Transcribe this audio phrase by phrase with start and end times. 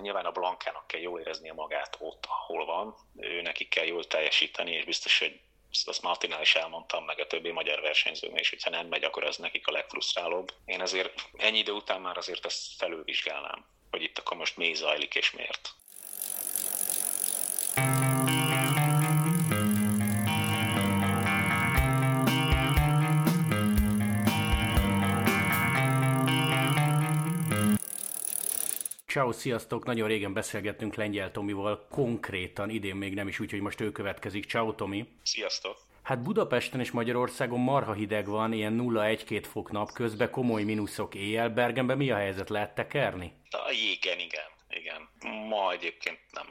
[0.00, 4.70] nyilván a Blankának kell jól éreznie magát ott, ahol van, ő neki kell jól teljesíteni,
[4.70, 5.40] és biztos, hogy
[5.84, 9.36] azt Martinál is elmondtam, meg a többi magyar versenyzőnél és hogyha nem megy, akkor az
[9.36, 10.52] nekik a legfrusztrálóbb.
[10.64, 15.14] Én azért ennyi idő után már azért ezt felülvizsgálnám, hogy itt akkor most mi zajlik
[15.14, 15.74] és miért.
[29.16, 29.84] Ciao, sziasztok!
[29.84, 34.44] Nagyon régen beszélgettünk Lengyel Tomival, konkrétan idén még nem is úgy, hogy most ő következik.
[34.44, 35.06] Ciao, Tomi!
[35.22, 35.76] Sziasztok!
[36.02, 41.48] Hát Budapesten és Magyarországon marha hideg van, ilyen 0-1-2 fok nap közben, komoly mínuszok éjjel.
[41.48, 42.48] Bergenben mi a helyzet?
[42.48, 43.32] Lehet tekerni?
[43.50, 45.08] A jégen, igen, igen.
[45.48, 46.46] Ma egyébként nem.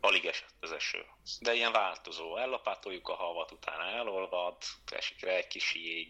[0.00, 1.04] Alig esett az eső.
[1.40, 2.36] De ilyen változó.
[2.36, 4.56] Ellapátoljuk a havat, utána elolvad,
[4.86, 6.08] esik rá egy kis jég,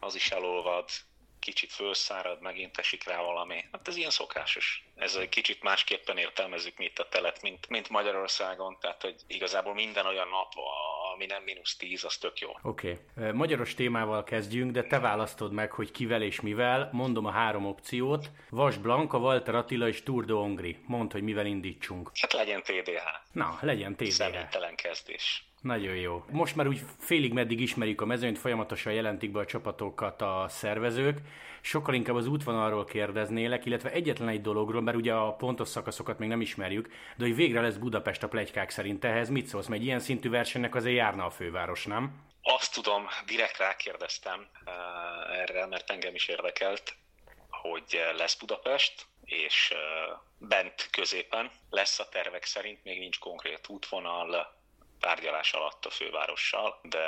[0.00, 0.88] az is elolvad,
[1.38, 3.64] kicsit fölszárad, megint esik rá valami.
[3.72, 4.84] Hát ez ilyen szokásos.
[4.94, 9.74] Ez egy kicsit másképpen értelmezzük mi itt a telet, mint, mint Magyarországon, tehát hogy igazából
[9.74, 10.52] minden olyan nap,
[11.14, 12.50] ami nem mínusz 10, az tök jó.
[12.62, 13.00] Oké.
[13.16, 13.32] Okay.
[13.32, 16.88] Magyaros témával kezdjünk, de te választod meg, hogy kivel és mivel.
[16.92, 18.30] Mondom a három opciót.
[18.50, 20.78] Vas Blanka, Walter Attila és Tour de Hongri.
[20.86, 22.10] Mondd, hogy mivel indítsunk.
[22.20, 23.04] Hát legyen TDH.
[23.32, 24.10] Na, legyen TDH.
[24.10, 25.44] Személytelen kezdés.
[25.66, 26.24] Nagyon jó.
[26.30, 31.18] Most már úgy félig meddig ismerjük a mezőnyt, folyamatosan jelentik be a csapatokat a szervezők.
[31.60, 36.28] Sokkal inkább az útvonalról kérdeznélek, illetve egyetlen egy dologról, mert ugye a pontos szakaszokat még
[36.28, 39.04] nem ismerjük, de hogy végre lesz Budapest a plegykák szerint.
[39.04, 39.66] Ehhez mit szólsz?
[39.66, 42.24] Mert egy ilyen szintű versenynek azért járna a főváros, nem?
[42.42, 46.94] Azt tudom, direkt rákérdeztem uh, erre, mert engem is érdekelt,
[47.50, 54.55] hogy lesz Budapest, és uh, bent középen lesz a tervek szerint, még nincs konkrét útvonal,
[55.00, 56.98] tárgyalás alatt a fővárossal, de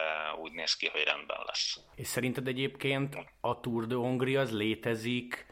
[0.41, 1.81] úgy néz ki, hogy rendben lesz.
[1.95, 5.47] És szerinted egyébként a Tour de Hongria az létezik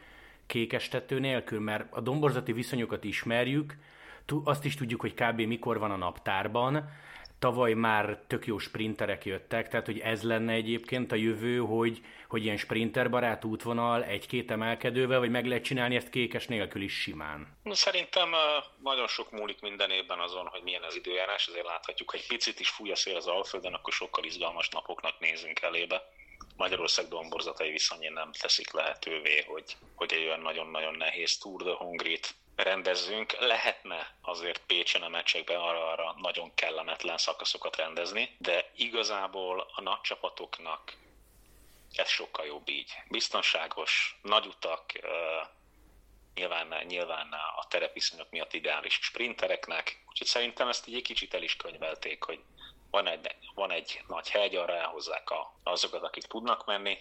[0.47, 1.59] kékestető nélkül?
[1.59, 3.77] Mert a domborzati viszonyokat ismerjük,
[4.43, 5.41] azt is tudjuk, hogy kb.
[5.41, 6.89] mikor van a naptárban,
[7.39, 12.43] Tavaly már tök jó sprinterek jöttek, tehát hogy ez lenne egyébként a jövő, hogy, hogy
[12.43, 17.57] ilyen sprinterbarát útvonal egy-két emelkedővel, vagy meg lehet csinálni ezt kékes nélkül is simán?
[17.71, 18.29] Szerintem
[18.83, 22.59] nagyon sok múlik minden évben azon, hogy milyen az időjárás, ezért láthatjuk, hogy egy picit
[22.59, 26.09] is fúj a szél az Alföldön, akkor sokkal izgalmas napoknak nézünk elébe.
[26.55, 32.35] Magyarország domborzatai viszonyén nem teszik lehetővé, hogy, hogy egy olyan nagyon-nagyon nehéz Tour de Hongrit
[32.57, 33.39] rendezzünk.
[33.39, 40.01] Lehetne azért Pécsen a meccsekben arra, arra nagyon kellemetlen szakaszokat rendezni, de igazából a nagy
[40.01, 40.93] csapatoknak
[41.95, 42.93] ez sokkal jobb így.
[43.09, 44.91] Biztonságos, nagy utak,
[46.33, 52.23] nyilván, nyilván a terepiszonyok miatt ideális sprintereknek, úgyhogy szerintem ezt egy kicsit el is könyvelték,
[52.23, 52.39] hogy
[52.89, 56.97] van egy, van egy nagy hegy, arra elhozzák a, azokat, akik tudnak menni,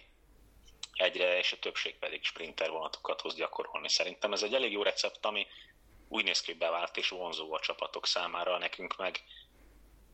[0.97, 3.89] egyre, és a többség pedig sprinter vonatokat hoz gyakorolni.
[3.89, 5.47] Szerintem ez egy elég jó recept, ami
[6.09, 9.21] úgy néz ki, bevált és vonzó a csapatok számára, nekünk meg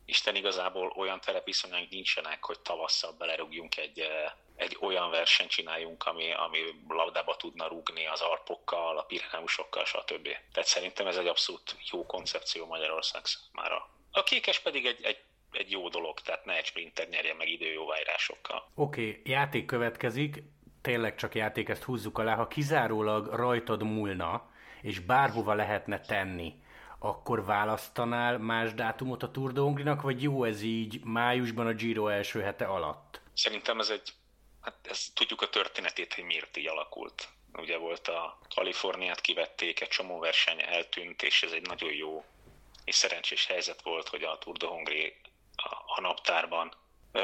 [0.05, 6.33] Isten igazából olyan terepviszonyaink nincsenek, hogy tavasszal belerúgjunk egy, eh, egy olyan versenyt csináljunk, ami,
[6.33, 10.27] ami labdába tudna rúgni az arpokkal, a pireneusokkal, stb.
[10.51, 13.89] Tehát szerintem ez egy abszolút jó koncepció Magyarország számára.
[14.11, 15.17] A kékes pedig egy, egy
[15.53, 18.71] egy jó dolog, tehát ne egy sprinter nyerje meg időjóváírásokkal.
[18.75, 20.43] Oké, okay, játék következik
[20.83, 24.49] tényleg csak játék, ezt húzzuk alá, ha kizárólag rajtad múlna,
[24.81, 26.53] és bárhova lehetne tenni,
[26.99, 32.41] akkor választanál más dátumot a Tour de vagy jó ez így májusban a Giro első
[32.41, 33.21] hete alatt?
[33.33, 34.13] Szerintem ez egy,
[34.61, 37.29] hát ezt tudjuk a történetét, hogy miért így alakult.
[37.53, 42.23] Ugye volt a Kaliforniát kivették, egy csomó verseny eltűnt, és ez egy nagyon jó
[42.83, 45.15] és szerencsés helyzet volt, hogy a Tour de Hongri
[45.55, 46.73] a, a naptárban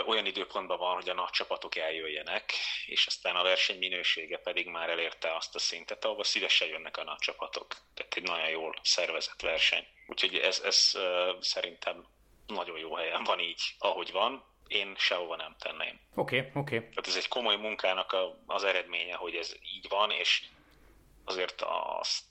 [0.05, 2.53] olyan időpontban van, hogy a nagy csapatok eljöjjenek,
[2.85, 7.03] és aztán a verseny minősége pedig már elérte azt a szintet, ahova szívesen jönnek a
[7.03, 7.75] nagy csapatok.
[7.93, 9.87] Tehát egy nagyon jól szervezett verseny.
[10.07, 10.97] Úgyhogy ez, ez
[11.39, 12.05] szerintem
[12.47, 14.43] nagyon jó helyen van így, ahogy van.
[14.67, 15.99] Én sehova nem tenném.
[16.15, 16.75] Oké, okay, oké.
[16.75, 16.89] Okay.
[16.89, 20.43] Tehát ez egy komoly munkának a, az eredménye, hogy ez így van, és
[21.25, 21.61] azért
[21.99, 22.25] azt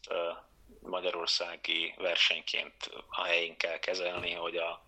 [0.80, 4.82] magyarországi versenyként a helyén kell kezelni, hogy a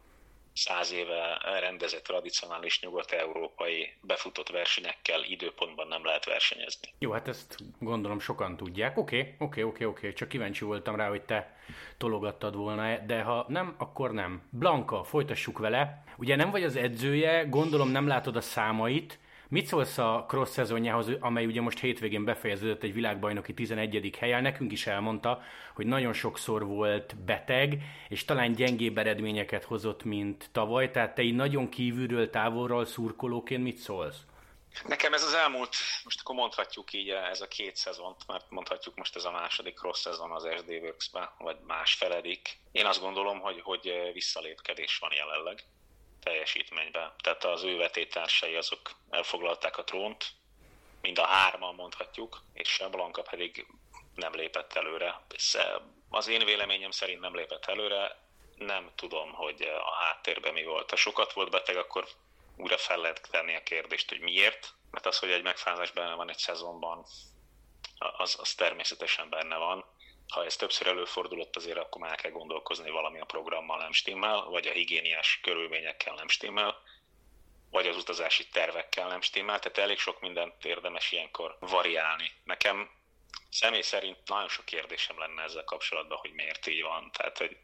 [0.52, 6.88] száz éve rendezett tradicionális nyugat-európai befutott versenyekkel időpontban nem lehet versenyezni.
[6.98, 8.98] Jó, hát ezt gondolom sokan tudják.
[8.98, 11.56] Oké, oké, oké, oké, csak kíváncsi voltam rá, hogy te
[11.96, 14.42] tologattad volna, de ha nem, akkor nem.
[14.50, 16.04] Blanka, folytassuk vele.
[16.16, 19.18] Ugye nem vagy az edzője, gondolom nem látod a számait,
[19.50, 24.16] Mit szólsz a cross szezonjához, amely ugye most hétvégén befejeződött egy világbajnoki 11.
[24.18, 24.42] helyen?
[24.42, 25.42] Nekünk is elmondta,
[25.74, 30.90] hogy nagyon sokszor volt beteg, és talán gyengébb eredményeket hozott, mint tavaly.
[30.90, 34.16] Tehát te így nagyon kívülről, távolról szurkolóként mit szólsz?
[34.86, 39.16] Nekem ez az elmúlt, most akkor mondhatjuk így ez a két szezont, mert mondhatjuk most
[39.16, 42.58] ez a második rossz szezon az SD works vagy más feledik.
[42.72, 45.64] Én azt gondolom, hogy, hogy visszalépkedés van jelenleg
[46.20, 47.12] teljesítményben.
[47.22, 50.26] Tehát az ő vetétársai azok elfoglalták a trónt,
[51.00, 53.66] mind a hárman mondhatjuk, és Blanka pedig
[54.14, 55.20] nem lépett előre.
[56.08, 60.90] Az én véleményem szerint nem lépett előre, nem tudom, hogy a háttérben mi volt.
[60.90, 62.08] Ha sokat volt beteg, akkor
[62.56, 64.74] újra fel lehet tenni a kérdést, hogy miért.
[64.90, 67.06] Mert az, hogy egy megfázás benne van egy szezonban,
[67.98, 69.84] az, az természetesen benne van.
[70.30, 74.66] Ha ez többször előfordulott, azért akkor már kell gondolkozni valami a programmal nem stimmel, vagy
[74.66, 76.76] a higiéniás körülményekkel nem stimmel,
[77.70, 82.30] vagy az utazási tervekkel nem stimmel, tehát elég sok mindent érdemes ilyenkor variálni.
[82.44, 82.90] Nekem
[83.50, 87.10] személy szerint nagyon sok kérdésem lenne ezzel kapcsolatban, hogy miért így van.
[87.12, 87.56] Tehát, hogy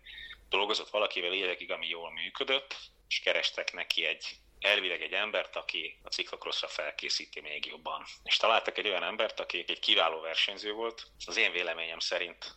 [0.48, 2.76] dolgozott valakivel évekig, ami jól működött,
[3.08, 4.36] és kerestek neki egy
[4.66, 8.04] elvileg egy embert, aki a ciklokrosszra felkészíti még jobban.
[8.22, 12.54] És találtak egy olyan embert, aki egy kiváló versenyző volt, az én véleményem szerint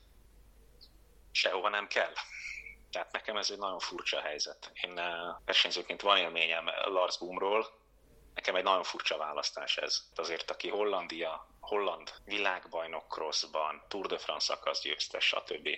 [1.32, 2.14] sehova nem kell.
[2.92, 4.72] Tehát nekem ez egy nagyon furcsa helyzet.
[4.74, 5.12] Én eh,
[5.46, 7.80] versenyzőként van élményem Lars Boomról,
[8.40, 10.02] nekem egy nagyon furcsa választás ez.
[10.16, 15.70] Azért, aki Hollandia, holland világbajnok crossban, Tour de France szakasz győztes, stb.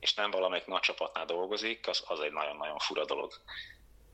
[0.00, 3.32] És nem valamelyik nagy csapatnál dolgozik, az, az egy nagyon-nagyon fura dolog.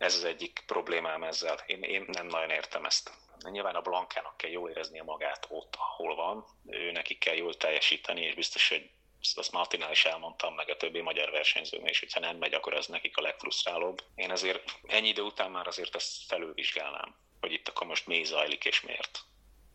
[0.00, 1.62] Ez az egyik problémám ezzel.
[1.66, 3.12] Én, én nem nagyon értem ezt.
[3.50, 6.44] Nyilván a Blankának kell jól éreznie magát ott, ahol van.
[6.66, 8.90] Ő neki kell jól teljesíteni, és biztos, hogy
[9.34, 12.86] azt Martinál is elmondtam, meg a többi magyar versenyzőnél is, hogyha nem megy, akkor ez
[12.86, 14.02] nekik a legfrusztrálóbb.
[14.14, 18.64] Én azért ennyi idő után már azért ezt felülvizsgálnám, hogy itt akkor most mi zajlik
[18.64, 19.20] és miért.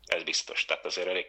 [0.06, 0.64] Ez biztos.
[0.64, 1.26] Tehát azért elég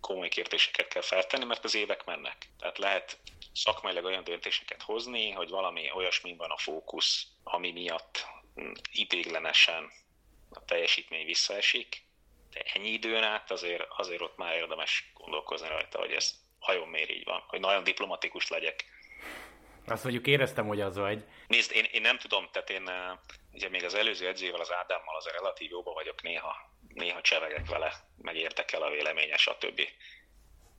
[0.00, 2.48] komoly kérdéseket kell feltenni, mert az évek mennek.
[2.58, 3.18] Tehát lehet
[3.52, 8.26] szakmailag olyan döntéseket hozni, hogy valami olyasmi van a fókusz, ami miatt
[8.92, 9.90] idéglenesen
[10.50, 12.02] a teljesítmény visszaesik,
[12.52, 17.10] de ennyi időn át azért, azért ott már érdemes gondolkozni rajta, hogy ez hajon miért
[17.10, 18.84] így van, hogy nagyon diplomatikus legyek.
[19.86, 21.24] Azt mondjuk éreztem, hogy az vagy.
[21.46, 22.90] Nézd, én, én nem tudom, tehát én
[23.52, 27.92] ugye még az előző edzővel, az Ádámmal az relatív jóban vagyok néha, néha csevegek vele,
[28.16, 29.80] meg érdekel a véleménye, stb.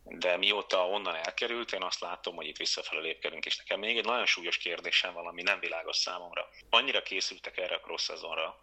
[0.04, 4.06] De mióta onnan elkerült, én azt látom, hogy itt visszafelé lépkedünk, és nekem még egy
[4.06, 6.50] nagyon súlyos kérdésem van, ami nem világos számomra.
[6.70, 8.60] Annyira készültek erre a cross szezonra,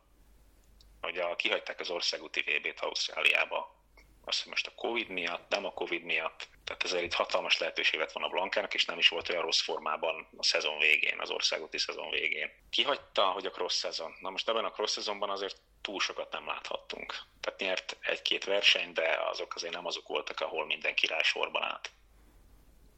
[1.00, 3.74] hogy a, kihagyták az országúti VB-t Ausztráliába,
[4.28, 8.00] azt hogy most a Covid miatt, nem a Covid miatt, tehát ezért itt hatalmas lehetőség
[8.00, 11.78] lett volna Blankának, és nem is volt olyan rossz formában a szezon végén, az országúti
[11.78, 12.50] szezon végén.
[12.70, 14.16] Kihagyta, hogy a cross szezon.
[14.20, 17.14] Na most ebben a cross szezonban azért túl sokat nem láthattunk.
[17.40, 21.90] Tehát nyert egy-két verseny, de azok azért nem azok voltak, ahol minden király sorban állt.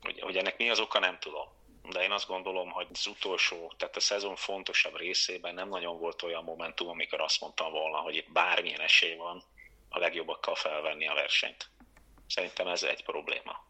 [0.01, 1.49] Hogy, hogy ennek mi az oka, nem tudom.
[1.83, 6.23] De én azt gondolom, hogy az utolsó, tehát a szezon fontosabb részében nem nagyon volt
[6.23, 9.45] olyan momentum, amikor azt mondtam volna, hogy itt bármilyen esély van
[9.89, 11.71] a legjobbakkal felvenni a versenyt.
[12.27, 13.67] Szerintem ez egy probléma.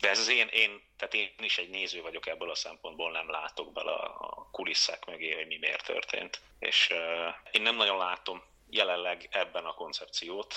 [0.00, 3.30] De ez az én, én, tehát én is egy néző vagyok ebből a szempontból, nem
[3.30, 6.40] látok bele a kulisszák mögé, hogy mi miért történt.
[6.58, 10.54] És uh, én nem nagyon látom jelenleg ebben a koncepciót,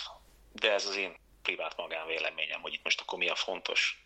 [0.52, 4.04] de ez az én privát magánvéleményem, hogy itt most akkor mi a fontos.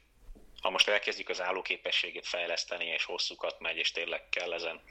[0.62, 4.82] Ha most elkezdjük az állóképességét fejleszteni, és hosszúkat megy, és tényleg kell ezen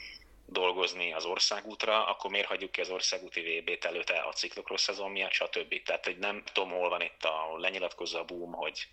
[0.52, 5.32] dolgozni az országútra, akkor miért hagyjuk ki az országúti VB-t előtte a ciklokros szezon miatt,
[5.32, 5.82] stb.
[5.82, 8.86] Tehát, hogy nem tudom, hol van itt a lenyilatkozza a boom, hogy,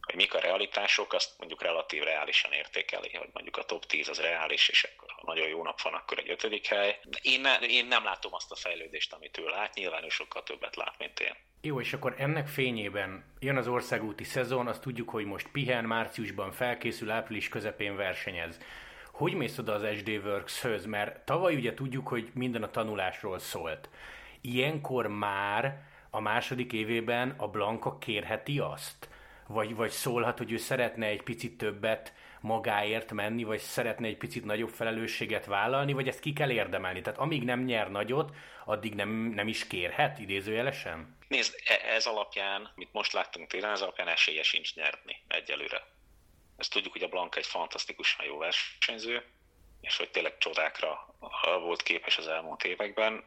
[0.00, 4.20] hogy mik a realitások, azt mondjuk relatív reálisan értékeli, hogy mondjuk a top 10 az
[4.20, 7.00] reális, és akkor ha nagyon jó nap van, akkor egy ötödik hely.
[7.22, 10.76] Én, ne, én nem látom azt a fejlődést, amit ő lát, nyilván ő sokkal többet
[10.76, 11.34] lát, mint én.
[11.60, 16.52] Jó, és akkor ennek fényében jön az országúti szezon, azt tudjuk, hogy most pihen, márciusban
[16.52, 18.58] felkészül, április közepén versenyez
[19.22, 20.86] hogy mész oda az SD Works-höz?
[20.86, 23.88] Mert tavaly ugye tudjuk, hogy minden a tanulásról szólt.
[24.40, 29.08] Ilyenkor már a második évében a Blanka kérheti azt?
[29.46, 34.44] Vagy, vagy szólhat, hogy ő szeretne egy picit többet magáért menni, vagy szeretne egy picit
[34.44, 37.00] nagyobb felelősséget vállalni, vagy ezt ki kell érdemelni?
[37.00, 41.16] Tehát amíg nem nyer nagyot, addig nem, nem is kérhet, idézőjelesen?
[41.28, 45.82] Nézd, e- ez alapján, mit most láttunk télen, ez alapján esélye sincs nyerni egyelőre.
[46.56, 49.24] Ezt tudjuk, hogy a Blanka egy fantasztikusan jó versenyző,
[49.80, 51.14] és hogy tényleg csodákra
[51.60, 53.24] volt képes az elmúlt években,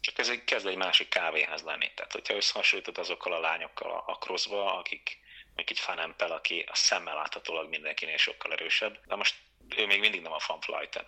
[0.00, 1.92] csak ez egy, kezd egy másik kávéház lenni.
[1.94, 5.18] Tehát, hogyha összehasonlítod azokkal a lányokkal a crossba, akik
[5.54, 9.34] még egy fanempel, aki a szemmel láthatólag mindenkinél sokkal erősebb, de most
[9.76, 11.04] ő még mindig nem a fanflighten.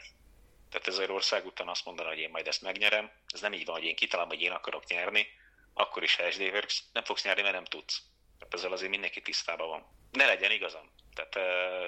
[0.71, 3.75] Tehát ez ország után azt mondaná, hogy én majd ezt megnyerem, ez nem így van,
[3.75, 5.27] hogy én kitalálom, hogy én akarok nyerni,
[5.75, 8.03] akkor is HD Works, nem fogsz nyerni, mert nem tudsz.
[8.39, 9.87] Tehát ezzel azért mindenki tisztában van.
[10.11, 10.91] Ne legyen igazam.
[11.17, 11.35] Tehát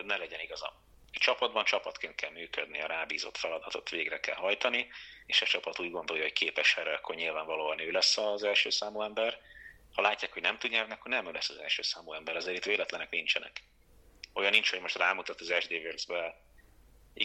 [0.04, 0.70] ne legyen igazam.
[1.12, 4.90] Csapatban csapatként kell működni, a rábízott feladatot végre kell hajtani,
[5.26, 9.02] és a csapat úgy gondolja, hogy képes erre, akkor nyilvánvalóan ő lesz az első számú
[9.02, 9.40] ember.
[9.94, 12.56] Ha látják, hogy nem tud nyerni, akkor nem ő lesz az első számú ember, ezért
[12.56, 13.62] itt véletlenek nincsenek.
[14.32, 16.40] Olyan nincs, hogy most rámutat az SD Works-be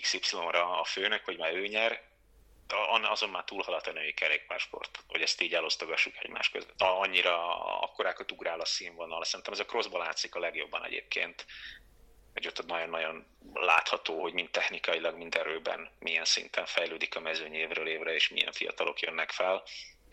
[0.01, 2.11] XY-ra a főnök, hogy már ő nyer,
[3.01, 6.81] azon már túlhaladt a női kerékpársport, hogy ezt így elosztogassuk egymás között.
[6.81, 11.45] Annyira akkorákat ugrál a színvonal, szerintem ez a crossba látszik a legjobban egyébként,
[12.33, 17.87] hogy ott nagyon-nagyon látható, hogy mind technikailag, mind erőben milyen szinten fejlődik a mezőny évről
[17.87, 19.63] évre, és milyen fiatalok jönnek fel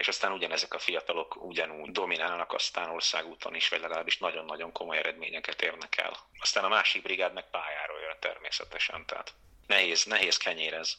[0.00, 5.62] és aztán ugyanezek a fiatalok ugyanúgy dominálnak aztán országúton is, vagy legalábbis nagyon-nagyon komoly eredményeket
[5.62, 6.16] érnek el.
[6.38, 9.32] Aztán a másik brigád meg pályáról jön természetesen, tehát
[9.66, 10.98] nehéz, nehéz kenyérez.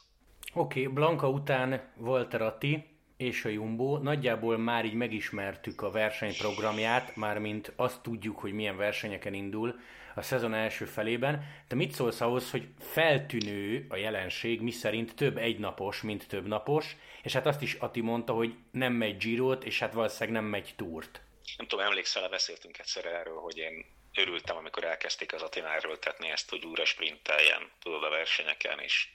[0.53, 3.97] Oké, okay, Blanka után Walter Atti és a Jumbo.
[3.97, 9.79] Nagyjából már így megismertük a versenyprogramját, mármint azt tudjuk, hogy milyen versenyeken indul
[10.15, 11.63] a szezon első felében.
[11.67, 17.33] Te mit szólsz ahhoz, hogy feltűnő a jelenség, miszerint több egynapos, mint több napos, és
[17.33, 21.21] hát azt is Ati mondta, hogy nem megy Girot, és hát valószínűleg nem megy Túrt.
[21.57, 26.49] Nem tudom, emlékszel, beszéltünk egyszer erről, hogy én örültem, amikor elkezdték az Atinál erőltetni ezt,
[26.49, 29.07] hogy újra sprinteljen, tudod, a versenyeken, és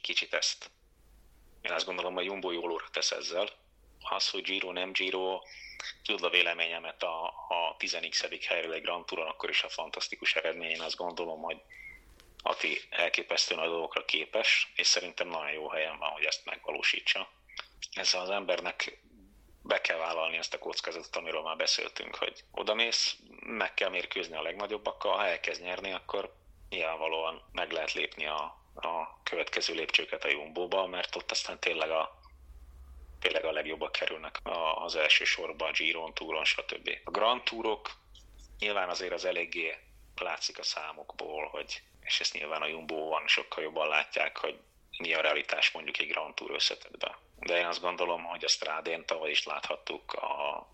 [0.00, 0.70] kicsit ezt
[1.62, 3.48] én azt gondolom, hogy Jumbo jól óra tesz ezzel.
[4.02, 5.40] Az, hogy Giro nem Giro,
[6.02, 10.70] tudod a véleményemet a, a 10x helyről egy Grand Touron, akkor is a fantasztikus eredmény.
[10.70, 11.62] Én azt gondolom, hogy
[12.42, 17.28] Ati elképesztő nagy dolgokra képes, és szerintem nagyon jó helyen van, hogy ezt megvalósítsa.
[17.92, 19.02] Ezzel az embernek
[19.62, 24.42] be kell vállalni ezt a kockázatot, amiről már beszéltünk, hogy odamész, meg kell mérkőzni a
[24.42, 26.34] legnagyobbakkal, ha elkezd nyerni, akkor
[26.68, 28.40] nyilvánvalóan meg lehet lépni a,
[28.74, 32.20] a következő lépcsőket a Jumbo-ba, mert ott aztán tényleg a,
[33.22, 34.38] tényleg a legjobbak kerülnek
[34.74, 36.98] az első sorba, a Giron, Touron, stb.
[37.04, 37.90] A Grand Tourok
[38.58, 39.76] nyilván azért az eléggé
[40.16, 44.58] látszik a számokból, hogy, és ezt nyilván a jumbo van sokkal jobban látják, hogy
[44.98, 47.14] mi a realitás mondjuk egy Grand Tour összetetben.
[47.38, 50.66] De én azt gondolom, hogy a Strádén tavaly is láthattuk, a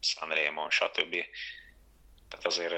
[0.00, 1.16] Sanremo, stb.
[2.28, 2.72] Tehát azért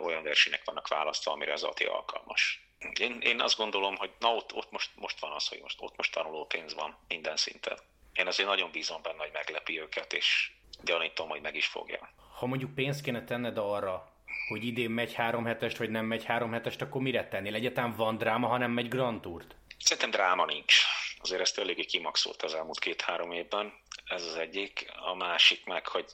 [0.00, 2.68] olyan versenyek vannak választva, amire az ATI alkalmas.
[3.00, 5.96] Én, én azt gondolom, hogy na ott, ott most, most van az, hogy most, ott
[5.96, 7.78] most tanuló pénz van minden szinten.
[8.12, 10.52] Én azért nagyon bízom benne, hogy meglepi őket, és
[10.82, 12.10] gyanítom, hogy meg is fogja.
[12.38, 14.12] Ha mondjuk pénzt kéne tenned arra,
[14.48, 17.54] hogy idén megy három hetest, vagy nem megy három hetest, akkor mire tennél?
[17.54, 19.56] Egyáltalán van dráma, ha nem megy Grand Tourt?
[19.78, 20.82] Szerintem dráma nincs.
[21.18, 23.72] Azért ezt eléggé kimaxolt az elmúlt két-három évben.
[24.04, 24.90] Ez az egyik.
[24.94, 26.12] A másik meg, hogy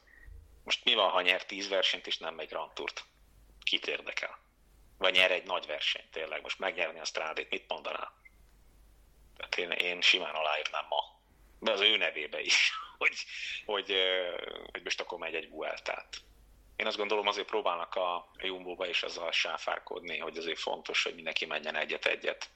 [0.65, 3.05] most mi van, ha nyer tíz versenyt, és nem megy Grand Tourt?
[3.63, 4.45] Kit érdekel?
[4.99, 8.13] vagy nyer egy nagy versenyt tényleg, most megnyerni a strádét, mit mondaná?
[9.37, 11.16] Tehát én, én simán aláírnám ma,
[11.59, 13.17] de az ő nevébe is, hogy,
[13.65, 13.95] hogy,
[14.73, 16.17] hogy most akkor megy egy Vueltát.
[16.77, 21.47] Én azt gondolom azért próbálnak a Jumbo-ba is azzal sáfárkodni, hogy azért fontos, hogy mindenki
[21.47, 22.51] menjen egyet-egyet,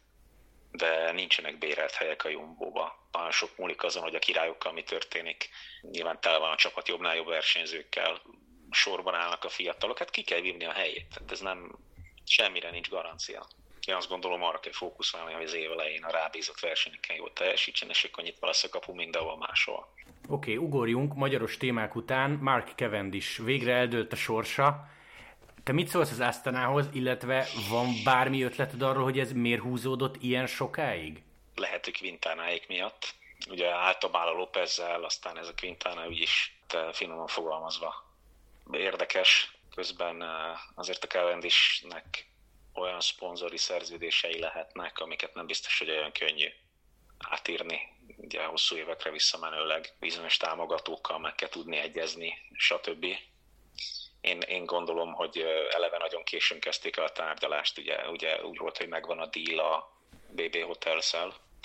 [0.70, 3.08] de nincsenek bérelt helyek a Jumbo-ba.
[3.12, 5.48] Nagyon sok múlik azon, hogy a királyokkal mi történik.
[5.80, 8.22] Nyilván tele van a csapat jobbnál jobb versenyzőkkel,
[8.70, 11.08] sorban állnak a fiatalok, hát ki kell vívni a helyét.
[11.14, 11.78] Tehát ez nem,
[12.24, 13.46] semmire nincs garancia.
[13.86, 17.88] Én azt gondolom, arra kell fókuszálni, hogy az év elején a rábízott versenyeken jól teljesítsen,
[17.88, 19.88] és akkor nyitva lesz a kapu mindenhol máshol.
[20.28, 22.30] Oké, okay, ugorjunk magyaros témák után.
[22.30, 24.88] Mark Cavendish végre eldőlt a sorsa.
[25.64, 30.46] Te mit szólsz az Astanához, illetve van bármi ötleted arról, hogy ez miért húzódott ilyen
[30.46, 31.22] sokáig?
[31.54, 33.14] Lehet, hogy Quintánáik miatt.
[33.50, 36.56] Ugye általában a Lópezzel, aztán ez a Quintana úgyis
[36.92, 38.08] finoman fogalmazva
[38.72, 40.24] érdekes közben
[40.74, 42.29] azért a Cavendishnek
[42.74, 46.48] olyan szponzori szerződései lehetnek, amiket nem biztos, hogy olyan könnyű
[47.18, 47.80] átírni,
[48.16, 53.06] ugye hosszú évekre visszamenőleg bizonyos támogatókkal meg kell tudni egyezni, stb.
[54.20, 55.38] Én, én gondolom, hogy
[55.70, 59.58] eleve nagyon későn kezdték el a tárgyalást, ugye, ugye úgy volt, hogy megvan a deal
[59.58, 59.98] a
[60.30, 61.14] BB hotels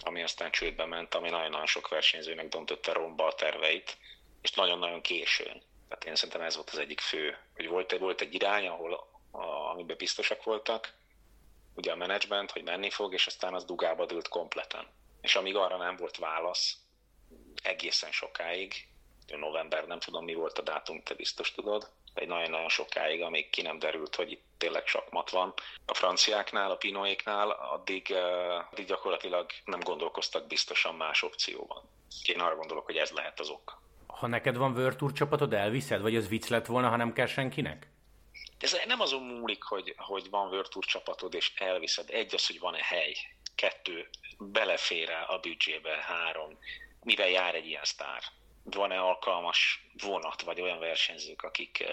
[0.04, 3.98] ami aztán csődbe ment, ami nagyon-nagyon sok versenyzőnek döntötte romba a terveit,
[4.42, 5.62] és nagyon-nagyon későn.
[5.88, 9.70] Tehát én szerintem ez volt az egyik fő, hogy volt, volt egy irány, ahol a,
[9.70, 10.94] amiben biztosak voltak,
[11.76, 14.88] ugye a menedzsment, hogy menni fog, és aztán az dugába dőlt kompleten.
[15.22, 16.78] És amíg arra nem volt válasz,
[17.64, 18.88] egészen sokáig,
[19.28, 23.62] november, nem tudom mi volt a dátum, te biztos tudod, egy nagyon-nagyon sokáig, amíg ki
[23.62, 25.54] nem derült, hogy itt tényleg sakmat van.
[25.86, 31.84] A franciáknál, a pinoéknál addig, uh, addig gyakorlatilag nem gondolkoztak biztosan más opcióban.
[32.26, 33.84] Én arra gondolok, hogy ez lehet az ok
[34.16, 36.02] ha neked van Tour csapatod, elviszed?
[36.02, 37.88] Vagy az vicc lett volna, ha nem kell senkinek?
[38.58, 42.10] Ez nem azon múlik, hogy, hogy van World csapatod és elviszed.
[42.10, 43.16] Egy az, hogy van-e hely.
[43.56, 45.96] Kettő, belefér a büdzsébe.
[45.96, 46.58] Három,
[47.04, 48.24] mivel jár egy ilyen sztár.
[48.64, 51.84] Van-e alkalmas vonat, vagy olyan versenyzők, akik,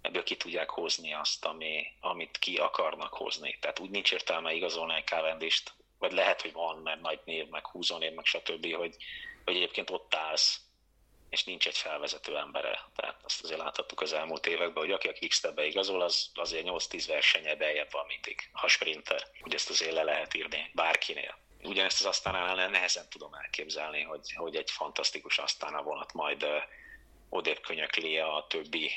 [0.00, 3.58] ebből ki tudják hozni azt, ami, amit ki akarnak hozni.
[3.60, 7.66] Tehát úgy nincs értelme igazolni egy cavendish vagy lehet, hogy van, mert nagy név, meg
[7.66, 8.96] húzónév, meg stb., hogy,
[9.44, 10.60] hogy egyébként ott állsz,
[11.32, 12.88] és nincs egy felvezető embere.
[12.96, 17.04] Tehát azt azért láthattuk az elmúlt években, hogy aki a Quickstep-be igazol, az azért 8-10
[17.06, 19.26] versenye beljebb van mindig, ha sprinter.
[19.44, 21.38] Ugye ezt azért le lehet írni bárkinél.
[21.62, 26.46] Ugyanezt az aztán nehezen tudom elképzelni, hogy, hogy egy fantasztikus aztán vonat majd
[27.28, 28.90] odébb könyökli a többi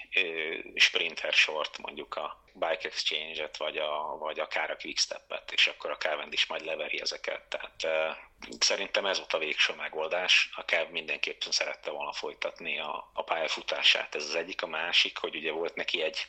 [0.76, 5.98] sprinter sort, mondjuk a Bike Exchange-et, vagy, a, vagy akár a Quickstep-et, és akkor a
[5.98, 7.42] Cavendish majd leveri ezeket.
[7.50, 8.18] Tehát uh,
[8.60, 10.50] szerintem ez volt a végső megoldás.
[10.56, 14.16] A Kev mindenképpen szerette volna folytatni a, a pályafutását.
[14.16, 16.28] Ez az egyik, a másik, hogy ugye volt neki egy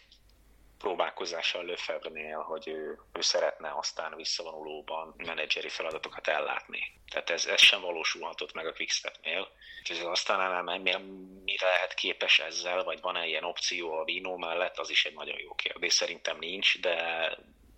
[0.79, 7.01] próbálkozással Lefebvre-nél, hogy ő, ő szeretne aztán visszavonulóban menedzseri feladatokat ellátni.
[7.11, 9.49] Tehát ez, ez sem valósulhatott meg a Quickstep-nél.
[9.83, 11.03] És aztán nem,
[11.45, 15.39] mire lehet képes ezzel, vagy van-e ilyen opció a Vino mellett, az is egy nagyon
[15.39, 15.93] jó kérdés.
[15.93, 16.97] Szerintem nincs, de,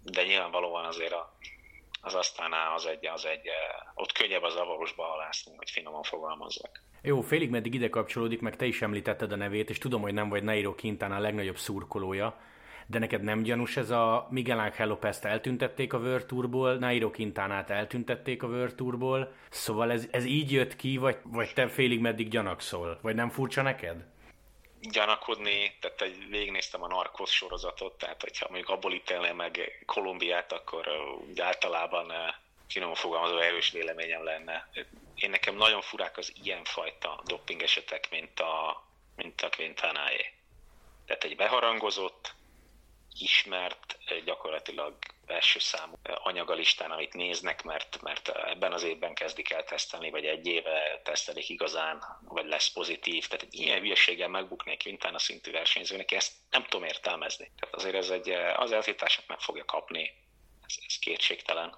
[0.02, 1.36] de nyilvánvalóan azért a,
[2.00, 3.48] az aztán az egy, az egy,
[3.94, 6.82] ott könnyebb az avarosba halászni, hogy finoman fogalmazzak.
[7.02, 10.28] Jó, félig meddig ide kapcsolódik, meg te is említetted a nevét, és tudom, hogy nem
[10.28, 12.40] vagy Nairo Quintana a legnagyobb szurkolója,
[12.90, 17.70] de neked nem gyanús ez a Miguel Ángel López-t eltüntették a World Tourból, Nairo Quintánát
[17.70, 22.28] eltüntették a World Tourból, szóval ez, ez így jött ki, vagy, vagy te félig meddig
[22.28, 22.98] gyanakszol?
[23.02, 24.04] Vagy nem furcsa neked?
[24.80, 30.88] gyanakodni, tehát egy, végignéztem a Narcos sorozatot, tehát hogyha mondjuk abból ítélném meg Kolumbiát, akkor
[31.28, 32.12] úgy általában
[32.68, 34.68] finom fogalmazó erős véleményem lenne.
[35.14, 38.84] Én nekem nagyon furák az ilyenfajta doping esetek, mint a,
[39.16, 40.32] mint a Quintanáé.
[41.06, 42.34] Tehát egy beharangozott,
[43.18, 44.96] ismert, gyakorlatilag
[45.26, 50.46] első számú anyagalistán, amit néznek, mert, mert ebben az évben kezdik el tesztelni, vagy egy
[50.46, 53.26] éve tesztelik igazán, vagy lesz pozitív.
[53.26, 57.50] Tehát egy ilyen hülyeséggel megbukni egy a szintű versenyzőnek, ezt nem tudom értelmezni.
[57.58, 60.12] Tehát azért ez egy, az eltiltását meg fogja kapni,
[60.66, 61.76] ez, ez kétségtelen.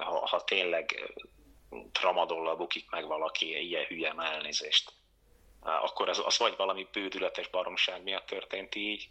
[0.00, 1.14] Ha, ha tényleg
[1.92, 4.92] tramadollal bukik meg valaki ilyen hülye elnézést,
[5.60, 9.08] akkor az, az vagy valami bődületes baromság miatt történt így,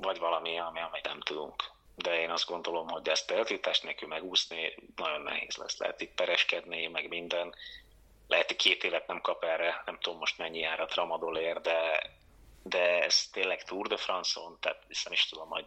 [0.00, 1.64] vagy valami, ami, amit nem tudunk.
[1.94, 5.78] De én azt gondolom, hogy ezt eltiltás nélkül megúszni nagyon nehéz lesz.
[5.78, 7.54] Lehet itt pereskedni, meg minden.
[8.26, 12.10] Lehet, hogy két évet nem kap erre, nem tudom most mennyi árat Ramadol ér, de,
[12.62, 15.64] de ez tényleg Tour de France-on, tehát hiszem is tudom, hogy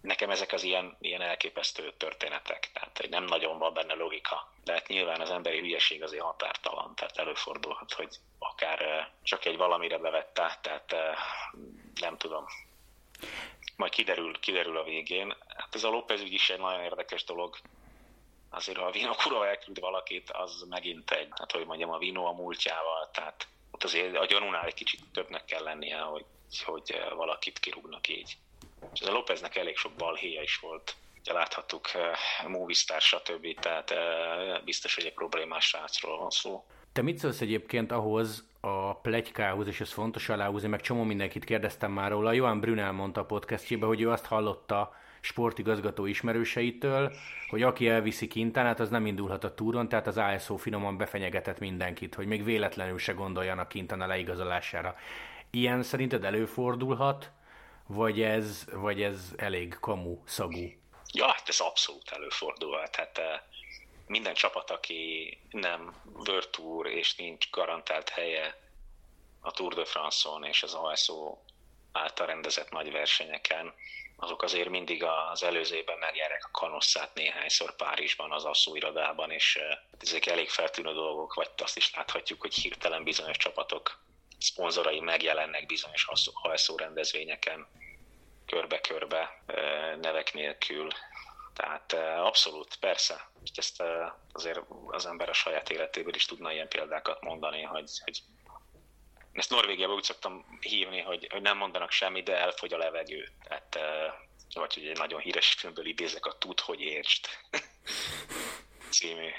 [0.00, 4.52] nekem ezek az ilyen, ilyen elképesztő történetek, tehát nem nagyon van benne logika.
[4.64, 9.98] De hát nyilván az emberi hülyeség azért határtalan, tehát előfordulhat, hogy akár csak egy valamire
[9.98, 11.16] bevette, tehát eh,
[12.00, 12.44] nem tudom,
[13.76, 15.34] majd kiderül, kiderül a végén.
[15.56, 17.56] Hát ez a López ügy is egy nagyon érdekes dolog.
[18.50, 22.24] Azért, ha a Vino kurva elküld valakit, az megint egy, hát hogy mondjam, a Vino
[22.24, 26.24] a múltjával, tehát ott azért a gyanúnál egy kicsit többnek kell lennie, hogy,
[26.64, 28.36] hogy valakit kirúgnak így.
[28.94, 30.96] És ez a Lópeznek elég sok balhéja is volt.
[31.20, 33.60] Ugye láthattuk uh, Movistar, stb.
[33.60, 36.64] Tehát uh, biztos, hogy egy problémás srácról van szó.
[36.92, 41.92] Te mit szólsz egyébként ahhoz a plegykához, és ez fontos aláhúzni, meg csomó mindenkit kérdeztem
[41.92, 42.32] már róla.
[42.32, 47.12] Johan Brunel mondta a podcastjébe, hogy ő azt hallotta sportigazgató ismerőseitől,
[47.48, 52.14] hogy aki elviszi Kintánát, az nem indulhat a túron, tehát az ASO finoman befenyegetett mindenkit,
[52.14, 54.96] hogy még véletlenül se gondoljanak Kintana leigazolására.
[55.50, 57.30] Ilyen szerinted előfordulhat,
[57.86, 60.72] vagy ez, vagy ez elég kamu szagú?
[61.12, 62.96] Ja, hát ez abszolút előfordulhat.
[62.96, 63.40] Hát eh,
[64.08, 68.58] minden csapat, aki nem World és nincs garantált helye
[69.40, 71.38] a Tour de France-on és az ASO
[71.92, 73.74] által rendezett nagy versenyeken,
[74.16, 79.78] azok azért mindig az előzében megjárják a kanosszát néhányszor Párizsban, az ASZO irodában, és eh,
[79.98, 83.98] ezek elég feltűnő dolgok, vagy azt is láthatjuk, hogy hirtelen bizonyos csapatok
[84.38, 86.06] szponzorai megjelennek bizonyos
[86.42, 87.66] ASZO rendezvényeken,
[88.46, 90.88] körbe-körbe eh, nevek nélkül,
[91.58, 93.30] tehát abszolút, persze.
[93.54, 93.82] Ezt
[94.32, 98.22] azért az ember a saját életéből is tudna ilyen példákat mondani, hogy, hogy
[99.32, 103.28] ezt Norvégiában úgy szoktam hívni, hogy, hogy nem mondanak semmi, de elfogy a levegő.
[103.42, 103.78] Tehát,
[104.54, 107.26] vagy hogy egy nagyon híres filmből idézek a Tud, hogy értsd
[108.96, 109.30] című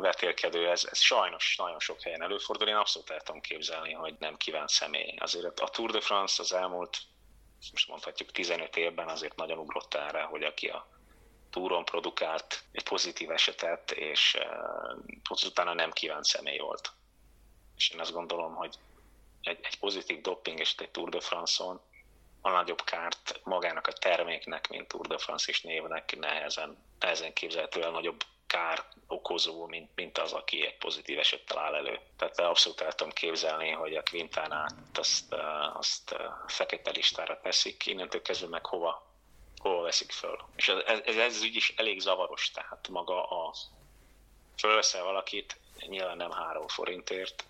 [0.00, 2.68] vetélkedő, ez, ez sajnos nagyon sok helyen előfordul.
[2.68, 5.14] Én abszolút el tudom képzelni, hogy nem kíván személy.
[5.18, 6.98] Azért a Tour de France az elmúlt,
[7.72, 10.95] most mondhatjuk 15 évben azért nagyon ugrott erre, hogy aki a
[11.56, 14.36] túron produkált egy pozitív esetet, és
[15.30, 16.92] uh, utána nem kívánt személy volt.
[17.76, 18.74] És én azt gondolom, hogy
[19.42, 21.80] egy, egy pozitív doping eset egy Tour de France-on
[22.40, 27.82] a nagyobb kárt magának a terméknek, mint Tour de France és névnek nehezen, nehezen képzelhető
[27.82, 32.00] el nagyobb kár okozó, mint, mint az, aki egy pozitív esettel áll elő.
[32.16, 35.34] Tehát abszolút el tudom képzelni, hogy a Quintánát azt,
[35.74, 36.16] azt
[36.46, 39.06] fekete listára teszik, innentől kezdve meg hova,
[39.66, 40.38] hova veszik föl.
[40.56, 43.54] És ez, ez, ez ügy is elég zavaros, tehát maga a
[44.58, 47.44] fölveszel valakit, nyilván nem három forintért,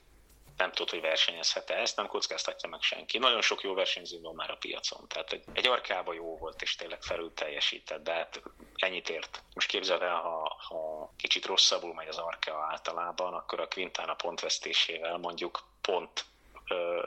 [0.56, 3.18] nem tudod, hogy versenyezhet-e, ezt nem kockáztatja meg senki.
[3.18, 6.74] Nagyon sok jó versenyző van már a piacon, tehát egy, egy arkába jó volt, és
[6.74, 8.42] tényleg felül teljesített, de hát
[8.74, 9.42] ennyit ért.
[9.54, 15.16] Most képzeld el, ha, ha kicsit rosszabbul megy az arka általában, akkor a Quintana pontvesztésével
[15.16, 16.24] mondjuk pont
[16.68, 17.02] ö,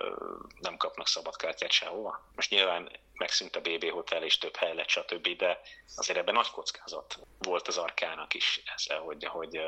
[0.59, 2.21] nem kapnak szabadkártyát sehova.
[2.35, 5.61] Most nyilván megszűnt a BB Hotel és több hely lett, stb., de
[5.95, 9.59] azért ebben nagy kockázat volt az arkának is ezzel, hogy, hogy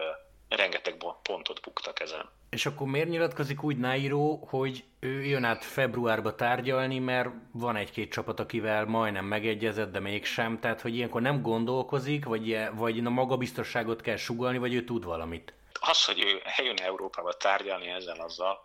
[0.50, 2.30] rengeteg pontot buktak ezen.
[2.50, 8.12] És akkor miért nyilatkozik úgy Nairo, hogy ő jön át februárba tárgyalni, mert van egy-két
[8.12, 14.02] csapat, akivel majdnem megegyezett, de mégsem, tehát hogy ilyenkor nem gondolkozik, vagy, vagy a magabiztosságot
[14.02, 15.54] kell sugalni, vagy ő tud valamit?
[15.80, 18.64] Az, hogy ő eljön Európába tárgyalni ezzel azzal,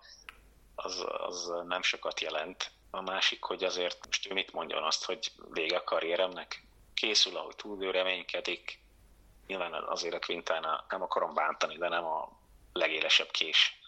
[0.74, 2.70] az, az nem sokat jelent.
[2.96, 6.62] A másik, hogy azért most ő mit mondjon azt, hogy vége a karrieremnek?
[6.94, 8.80] Készül, ahogy túl reménykedik,
[9.46, 12.28] nyilván azért a Quintana nem akarom bántani, de nem a
[12.72, 13.80] legélesebb kés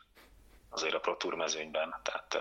[0.71, 2.01] azért a Pro Tour mezőnyben.
[2.03, 2.39] Tehát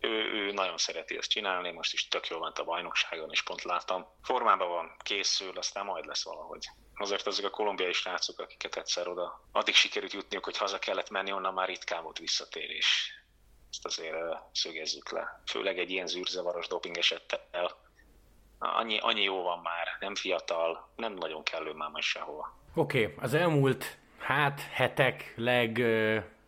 [0.00, 3.62] ő, ő nagyon szereti ezt csinálni, most is tök jól ment a bajnokságon, és pont
[3.62, 4.06] láttam.
[4.22, 6.68] Formában van, készül, aztán majd lesz valahogy.
[6.94, 11.32] Azért azok a kolumbiai srácok, akiket egyszer oda, addig sikerült jutniuk, hogy haza kellett menni,
[11.32, 13.12] onnan már ritkán volt visszatérés.
[13.70, 14.16] Ezt azért
[14.52, 15.42] szögezzük le.
[15.46, 17.76] Főleg egy ilyen zűrzavaros doping esettel
[18.58, 22.56] annyi, annyi jó van már, nem fiatal, nem nagyon kellő már majd sehova.
[22.74, 25.78] Oké, okay, az elmúlt hát hetek leg,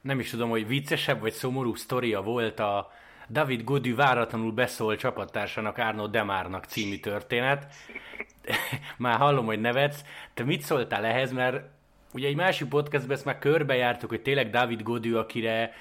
[0.00, 2.92] nem is tudom, hogy viccesebb vagy szomorú sztoria volt a
[3.28, 7.74] David Godű váratlanul beszól csapattársának Arno Demárnak című történet.
[8.96, 10.04] már hallom, hogy nevetsz.
[10.35, 11.64] Te mit szóltál ehhez, mert
[12.12, 15.74] ugye egy másik podcastben ezt már körbejártuk, hogy tényleg David Godű, akire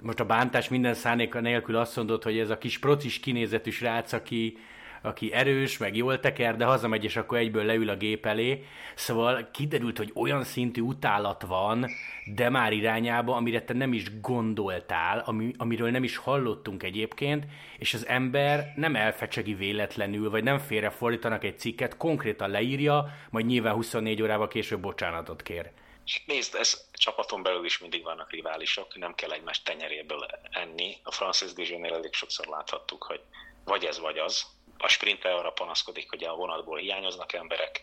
[0.00, 4.12] most a bántás minden szánéka nélkül azt mondott, hogy ez a kis procis kinézetű srác,
[4.12, 4.56] aki
[5.02, 8.64] aki erős, meg jól teker, de hazamegy, és akkor egyből leül a gép elé.
[8.94, 11.86] Szóval kiderült, hogy olyan szintű utálat van
[12.34, 17.46] de már irányába, amire te nem is gondoltál, ami, amiről nem is hallottunk egyébként,
[17.78, 20.58] és az ember nem elfecsegi véletlenül, vagy nem
[20.90, 25.70] fordítanak egy cikket, konkrétan leírja, majd nyilván 24 órával később bocsánatot kér.
[26.26, 30.96] Nézd, ez csapaton belül is mindig vannak riválisok, nem kell egymás tenyeréből enni.
[31.02, 33.20] A Francis Dijon-nél elég sokszor láthattuk, hogy
[33.64, 34.46] vagy ez, vagy az.
[34.78, 37.80] A sprinter arra panaszkodik, hogy a vonatból hiányoznak emberek,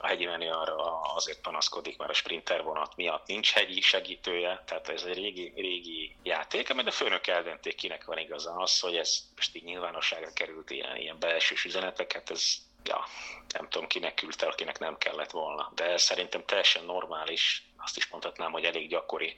[0.00, 4.88] a hegyi menő arra azért panaszkodik, mert a sprinter vonat miatt nincs hegyi segítője, tehát
[4.88, 8.54] ez egy régi, régi játék, amit a főnök eldönték, kinek van igaza.
[8.54, 13.04] Az, hogy ez most így nyilvánosságra került ilyen, ilyen belső üzeneteket, ez ja,
[13.52, 15.72] nem tudom, kinek küldte, akinek nem kellett volna.
[15.74, 19.36] De szerintem teljesen normális, azt is mondhatnám, hogy elég gyakori.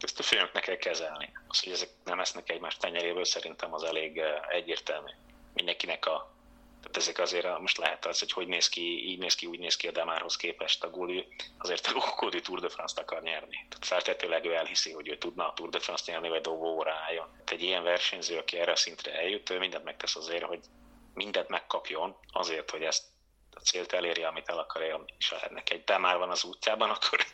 [0.00, 1.32] Ezt a főnöknek kell kezelni.
[1.48, 5.10] Az, hogy ezek nem esznek egymás tenyeréből, szerintem az elég eh, egyértelmű
[5.54, 6.34] mindenkinek a
[6.84, 9.76] tehát ezek azért most lehet az, hogy hogy néz ki, így néz ki, úgy néz
[9.76, 11.26] ki a Demárhoz képest a Goli,
[11.58, 13.66] azért a Goli Tour de France-t akar nyerni.
[13.68, 17.26] Tehát feltétlenül ő elhiszi, hogy ő tudna a Tour de France-t nyerni, vagy óra álljon.
[17.44, 20.60] Egy ilyen versenyző, aki erre a szintre eljut, ő mindent megtesz azért, hogy
[21.14, 23.04] mindent megkapjon azért, hogy ezt
[23.50, 26.90] a célt elérje, amit el akar élni, és ha ennek egy Demár van az útjában,
[26.90, 27.24] akkor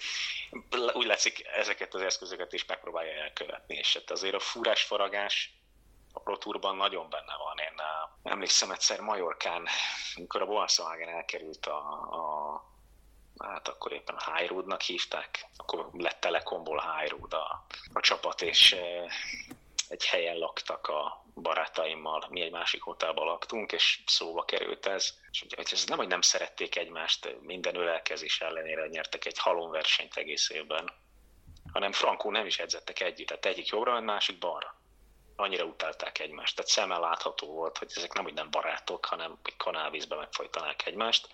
[0.98, 5.54] úgy látszik ezeket az eszközöket is megpróbálja elkövetni, és hát azért a furás faragás
[6.12, 7.58] a Pro Tourban nagyon benne van.
[7.58, 7.82] Én
[8.32, 9.66] emlékszem egyszer Majorkán,
[10.14, 12.64] amikor a Volkswagen elkerült a, a
[13.44, 18.76] hát akkor éppen High Road-nak hívták, akkor lett Telekomból High Road a, a csapat, és
[19.90, 25.14] egy helyen laktak a barátaimmal, mi egy másik hotelban laktunk, és szóba került ez.
[25.30, 30.50] És hogy ez nem, hogy nem szerették egymást, minden ölelkezés ellenére nyertek egy halomversenyt egész
[30.50, 30.92] évben,
[31.72, 34.78] hanem Frankó nem is edzettek együtt, tehát egyik jobbra, a másik balra
[35.36, 36.56] annyira utálták egymást.
[36.56, 41.28] Tehát szemmel látható volt, hogy ezek nem úgy nem barátok, hanem egy kanálvízbe megfojtanák egymást.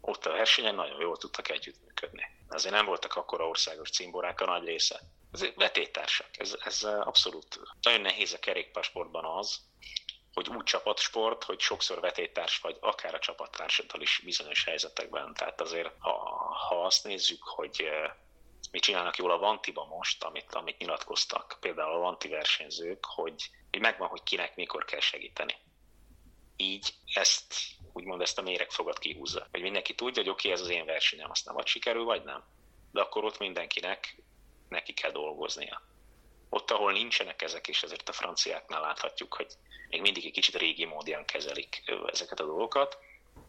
[0.00, 2.24] Ott a versenyen nagyon jól tudtak együttműködni.
[2.48, 5.00] Azért nem voltak akkora országos cimborák a nagy része.
[5.32, 6.28] Ez vetétársak.
[6.38, 9.60] Ez, ez abszolút nagyon nehéz a kerékpársportban az,
[10.34, 15.34] hogy úgy csapatsport, hogy sokszor vetétárs vagy akár a csapattársaddal is bizonyos helyzetekben.
[15.34, 16.12] Tehát azért, ha,
[16.68, 17.88] ha azt nézzük, hogy
[18.70, 23.80] mit csinálnak jól a Vantiba most, amit, amit nyilatkoztak, például a Vanti versenyzők, hogy, hogy
[23.80, 25.56] megvan, hogy kinek mikor kell segíteni.
[26.56, 27.54] Így ezt,
[27.92, 29.46] úgymond ezt a méregfogat kihúzza.
[29.50, 32.44] Hogy mindenki tudja, hogy oké, okay, ez az én versenyem, aztán vagy sikerül, vagy nem.
[32.92, 34.22] De akkor ott mindenkinek
[34.70, 35.82] neki kell dolgoznia.
[36.48, 39.46] Ott, ahol nincsenek ezek, és ezért a franciáknál láthatjuk, hogy
[39.88, 42.98] még mindig egy kicsit régi módján kezelik ezeket a dolgokat,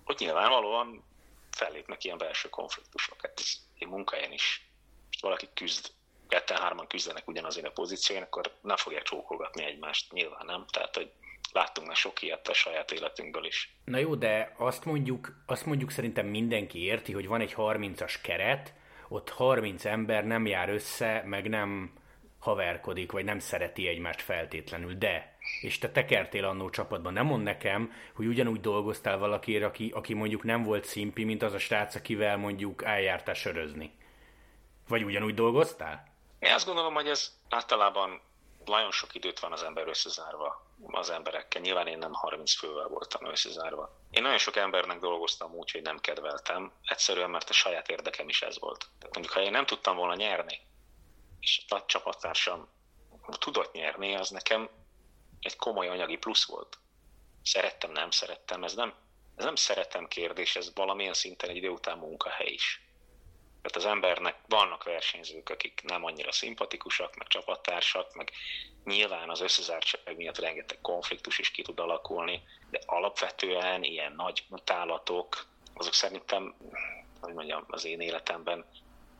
[0.05, 1.03] ott nyilvánvalóan
[1.51, 3.21] fellépnek ilyen belső konfliktusok.
[3.21, 4.69] Hát ez munkahelyen is
[5.07, 5.91] most valaki küzd,
[6.27, 10.65] ketten-hárman küzdenek ugyanazért a pozíción, akkor nem fogják csókolgatni egymást, nyilván nem.
[10.69, 11.11] Tehát, hogy
[11.51, 13.75] láttunk már sok ilyet a saját életünkből is.
[13.85, 18.73] Na jó, de azt mondjuk, azt mondjuk szerintem mindenki érti, hogy van egy 30-as keret,
[19.11, 21.93] ott 30 ember nem jár össze, meg nem
[22.39, 27.93] haverkodik, vagy nem szereti egymást feltétlenül, de, és te tekertél annó csapatban, nem mond nekem,
[28.15, 32.37] hogy ugyanúgy dolgoztál valakiért, aki, aki mondjuk nem volt szimpi, mint az a srác, akivel
[32.37, 33.91] mondjuk eljártál sörözni.
[34.87, 36.07] Vagy ugyanúgy dolgoztál?
[36.39, 38.21] Én azt gondolom, hogy ez általában
[38.65, 41.61] nagyon sok időt van az ember összezárva az emberekkel.
[41.61, 43.99] Nyilván én nem 30 fővel voltam összezárva.
[44.11, 48.41] Én nagyon sok embernek dolgoztam úgy, hogy nem kedveltem, egyszerűen mert a saját érdekem is
[48.41, 48.85] ez volt.
[48.99, 50.59] Tehát mondjuk, ha én nem tudtam volna nyerni,
[51.39, 52.69] és a csapattársam
[53.39, 54.69] tudott nyerni, az nekem
[55.39, 56.77] egy komoly anyagi plusz volt.
[57.43, 58.93] Szerettem, nem szerettem, ez nem,
[59.35, 62.90] ez nem szeretem kérdés, ez valamilyen szinten egy idő után munkahely is.
[63.61, 68.31] Tehát az embernek vannak versenyzők, akik nem annyira szimpatikusak, meg csapattársak, meg
[68.83, 75.45] nyilván az összezártság miatt rengeteg konfliktus is ki tud alakulni, de alapvetően ilyen nagy utálatok,
[75.73, 76.55] azok szerintem,
[77.21, 78.65] hogy mondjam, az én életemben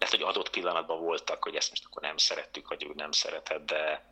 [0.01, 3.65] lehet, hogy adott pillanatban voltak, hogy ezt most akkor nem szerettük, vagy ő nem szeretett,
[3.65, 4.05] de,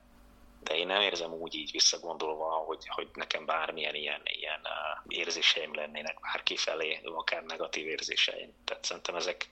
[0.63, 4.67] de én nem érzem úgy így visszagondolva, hogy, hogy nekem bármilyen ilyen, ilyen
[5.07, 8.53] érzéseim lennének bárki felé, akár negatív érzéseim.
[8.65, 9.49] Tehát szerintem ezek,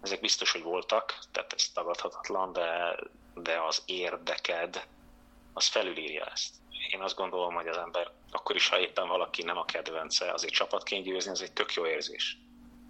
[0.00, 2.96] ezek biztos, hogy voltak, tehát ez tagadhatatlan, de,
[3.34, 4.86] de az érdeked,
[5.52, 6.54] az felülírja ezt.
[6.92, 10.52] Én azt gondolom, hogy az ember, akkor is, ha éppen valaki nem a kedvence, azért
[10.52, 12.38] csapatként győzni, az egy tök jó érzés.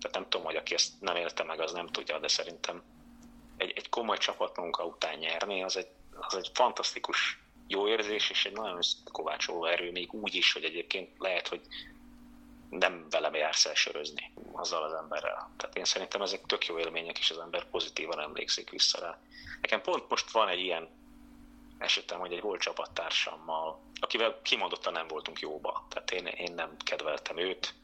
[0.01, 2.83] Tehát nem tudom, hogy aki ezt nem élte meg, az nem tudja, de szerintem
[3.57, 5.89] egy, egy komoly csapatmunka után nyerni, az egy,
[6.21, 8.81] az egy fantasztikus jó érzés, és egy nagyon
[9.13, 11.61] kovácsoló erő, még úgy is, hogy egyébként lehet, hogy
[12.71, 15.51] nem velem jársz el sörözni azzal az emberrel.
[15.57, 19.19] Tehát én szerintem ezek tök jó élmények, és az ember pozitívan emlékszik vissza rá.
[19.61, 20.89] Nekem pont most van egy ilyen
[21.79, 25.87] esetem, hogy egy volt csapattársammal, akivel kimondottan nem voltunk jóba.
[25.89, 27.75] Tehát én, én nem kedveltem őt,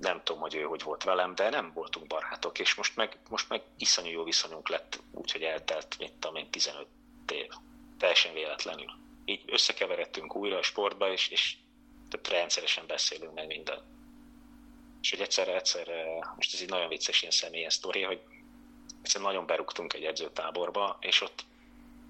[0.00, 3.48] nem tudom, hogy ő hogy volt velem, de nem voltunk barátok, és most meg, most
[3.48, 6.86] meg iszonyú jó viszonyunk lett, úgyhogy eltelt, mit tudom én, 15
[7.32, 7.50] év.
[7.98, 8.90] Teljesen véletlenül.
[9.24, 11.56] Így összekeveredtünk újra a sportba, és, és
[12.28, 13.91] rendszeresen beszélünk meg minden.
[15.02, 15.86] És hogy egyszer, egyszer,
[16.36, 18.20] most ez egy nagyon vicces ilyen személyes sztori, hogy
[19.02, 21.44] egyszer nagyon berúgtunk egy edzőtáborba, és ott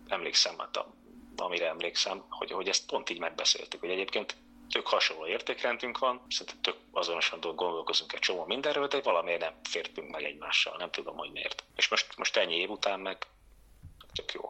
[0.08, 0.94] emlékszem, hát a
[1.36, 4.36] amire emlékszem, hogy, hogy ezt pont így megbeszéltük, hogy egyébként
[4.70, 10.10] tök hasonló értékrendünk van, szerintem tök azonosan gondolkozunk egy csomó mindenről, de valamiért nem fértünk
[10.10, 11.64] meg egymással, nem tudom, hogy miért.
[11.76, 13.26] És most, most ennyi év után meg
[14.12, 14.40] tök jó.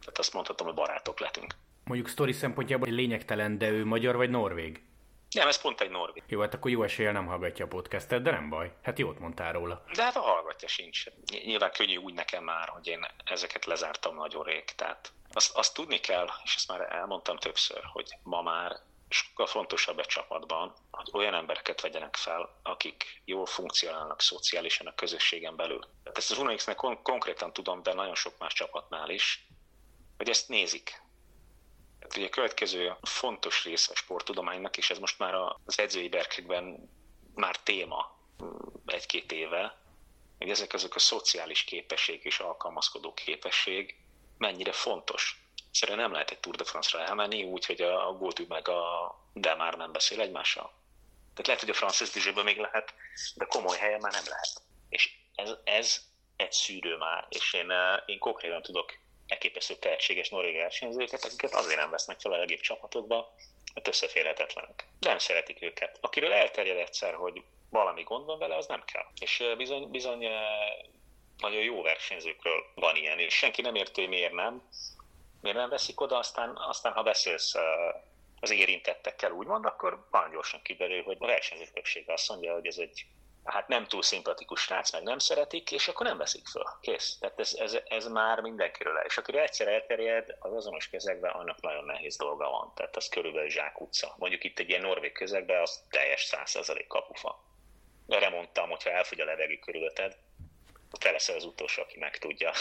[0.00, 1.54] Tehát azt mondhatom, hogy barátok lettünk.
[1.84, 4.82] Mondjuk sztori szempontjából lényegtelen, de ő magyar vagy norvég?
[5.30, 6.22] Nem, ez pont egy norvég.
[6.26, 8.72] Jó, hát akkor jó eséllyel nem hallgatja a podcastet, de nem baj.
[8.82, 9.84] Hát jót mondtál róla.
[9.94, 11.04] De hát a hallgatja sincs.
[11.44, 14.64] Nyilván könnyű úgy nekem már, hogy én ezeket lezártam nagyon rég.
[14.64, 18.76] Tehát azt, azt tudni kell, és ezt már elmondtam többször, hogy ma már
[19.08, 25.56] sokkal fontosabb egy csapatban, hogy olyan embereket vegyenek fel, akik jól funkcionálnak szociálisan a közösségen
[25.56, 25.80] belül.
[26.02, 29.46] Tehát ezt az UNOX-nek kon- konkrétan tudom, de nagyon sok más csapatnál is,
[30.16, 31.02] hogy ezt nézik.
[32.08, 36.90] Tehát ugye a következő fontos része a sporttudománynak, és ez most már az edzői berkekben
[37.34, 38.18] már téma
[38.86, 39.78] egy-két éve,
[40.38, 43.96] hogy ezek azok a szociális képesség és alkalmazkodó képesség,
[44.38, 45.42] mennyire fontos.
[45.66, 49.92] Egyszerűen nem lehet egy Tour de France-ra elmenni úgy, a Gótű meg a Demár nem
[49.92, 50.72] beszél egymással.
[51.30, 52.94] Tehát lehet, hogy a Francis Dizsében még lehet,
[53.34, 54.62] de komoly helyen már nem lehet.
[54.88, 56.00] És ez, ez
[56.36, 61.80] egy szűrő már, és én, eh, én konkrétan tudok elképesztő tehetséges norvég versenyzőket, akiket azért
[61.80, 63.34] nem vesznek fel a legjobb csapatokba,
[63.74, 64.88] mert összeférhetetlenek.
[65.00, 65.98] Nem szeretik őket.
[66.00, 69.06] Akiről elterjed egyszer, hogy valami gond van vele, az nem kell.
[69.20, 70.28] És bizony, bizony
[71.38, 74.68] nagyon jó versenyzőkről van ilyen, és senki nem érti, hogy miért nem,
[75.40, 77.54] miért nem veszik oda, aztán, aztán ha beszélsz
[78.40, 82.78] az érintettekkel úgymond, akkor nagyon gyorsan kiderül, hogy a versenyzők többsége azt mondja, hogy ez
[82.78, 83.06] egy
[83.50, 86.64] hát nem túl szimpatikus srác, meg nem szeretik, és akkor nem veszik föl.
[86.80, 87.16] Kész.
[87.20, 89.04] Tehát ez, ez, ez már mindenkiről el.
[89.04, 92.72] És akiről egyszer elterjed, az azonos közegben annak nagyon nehéz dolga van.
[92.74, 94.14] Tehát az körülbelül zsákutca.
[94.18, 97.44] Mondjuk itt egy ilyen norvég közegben az teljes százszerzalék kapufa.
[98.08, 100.16] Erre mondtam, hogyha elfogy a levegő körülötted,
[100.98, 102.50] te leszel az utolsó, aki megtudja.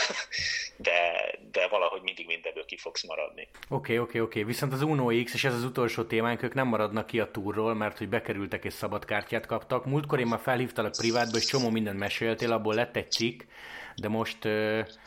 [0.76, 3.48] De, de valahogy mindig mindenből ki fogsz maradni.
[3.52, 4.22] Oké, okay, oké, okay, oké.
[4.22, 4.44] Okay.
[4.44, 7.74] Viszont az Uno X és ez az utolsó témánk, ők nem maradnak ki a túrról,
[7.74, 9.86] mert hogy bekerültek és szabad kártyát kaptak.
[9.86, 13.42] Múltkor én már felhívtalak privátba, és csomó mindent meséltél, abból lett egy cikk,
[13.96, 14.44] de most,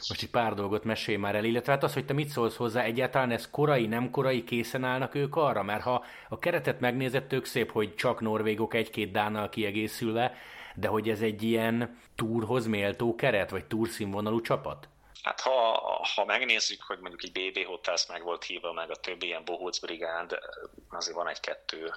[0.08, 2.82] most egy pár dolgot mesélj már el, illetve hát az, hogy te mit szólsz hozzá,
[2.82, 7.44] egyáltalán ez korai, nem korai, készen állnak ők arra, mert ha a keretet megnézett, tök
[7.44, 10.36] szép, hogy csak norvégok egy-két dánnal kiegészülve,
[10.74, 14.88] de hogy ez egy ilyen túrhoz méltó keret, vagy túrszínvonalú csapat?
[15.22, 15.80] Hát ha,
[16.14, 19.78] ha megnézzük, hogy mondjuk egy BB Hotels meg volt hívva, meg a többi ilyen Bohóc
[19.78, 20.38] Brigád,
[20.90, 21.94] azért van egy-kettő,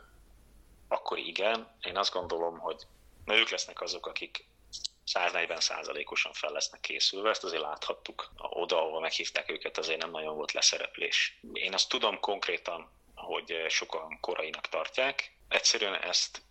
[0.88, 1.68] akkor igen.
[1.82, 2.82] Én azt gondolom, hogy
[3.26, 4.46] na, ők lesznek azok, akik
[5.04, 8.32] 140 százalékosan fel lesznek készülve, ezt azért láthattuk.
[8.38, 11.40] Oda, ahova meghívták őket, azért nem nagyon volt leszereplés.
[11.54, 15.36] Én azt tudom konkrétan, hogy sokan korainak tartják.
[15.48, 16.42] Egyszerűen ezt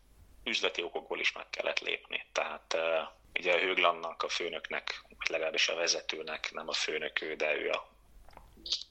[0.45, 2.27] üzleti okokból is meg kellett lépni.
[2.33, 3.07] Tehát eh,
[3.39, 7.89] ugye a Höglannak, a főnöknek, legalábbis a vezetőnek, nem a főnök ő, de ő a,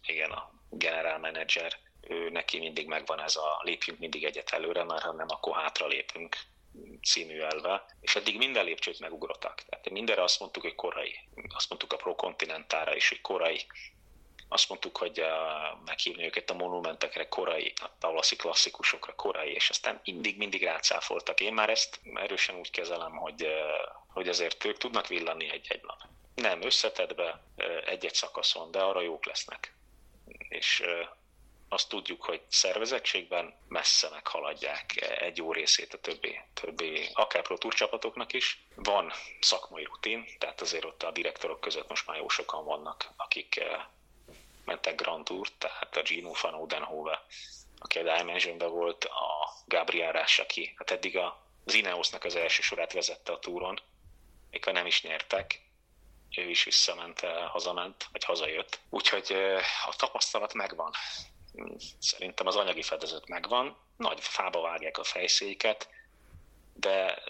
[0.05, 5.01] igen, a general manager, ő neki mindig megvan ez a lépjünk mindig egyet előre, mert
[5.01, 6.37] ha nem, akkor hátra lépünk
[7.03, 9.61] című elve, és eddig minden lépcsőt megugrottak.
[9.69, 11.15] Tehát mindenre azt mondtuk, hogy korai.
[11.55, 13.65] Azt mondtuk a Pro Continentára is, hogy korai.
[14.53, 15.27] Azt mondtuk, hogy uh,
[15.85, 21.39] meghívni őket a monumentekre korai, a tavaszi klasszikusokra korai, és aztán mindig, mindig rácáfoltak.
[21.39, 23.51] Én már ezt erősen úgy kezelem, hogy, uh,
[24.07, 25.97] hogy azért ők tudnak villani egy-egy nap.
[26.35, 29.73] Nem összetetve uh, egy-egy szakaszon, de arra jók lesznek.
[30.49, 30.83] És
[31.69, 37.73] azt tudjuk, hogy szervezettségben messze meghaladják egy jó részét a többi, többi akár Pro Tour
[37.73, 38.63] csapatoknak is.
[38.75, 43.55] Van szakmai rutin, tehát azért ott a direktorok között most már jó sokan vannak, akik
[43.57, 43.81] eh,
[44.65, 47.25] mentek Grand Tour, tehát a Gino van Odenhove,
[47.77, 53.31] aki a Dimensionben volt, a Gabriel Rásaki, hát eddig a Ineosnak az első sorát vezette
[53.31, 53.79] a túron,
[54.61, 55.61] ha nem is nyertek,
[56.35, 58.79] ő is visszament, eh, hazament, vagy hazajött.
[58.89, 60.91] Úgyhogy eh, a tapasztalat megvan
[61.99, 65.89] szerintem az anyagi fedezet megvan, nagy fába vágják a fejszéket,
[66.73, 67.23] de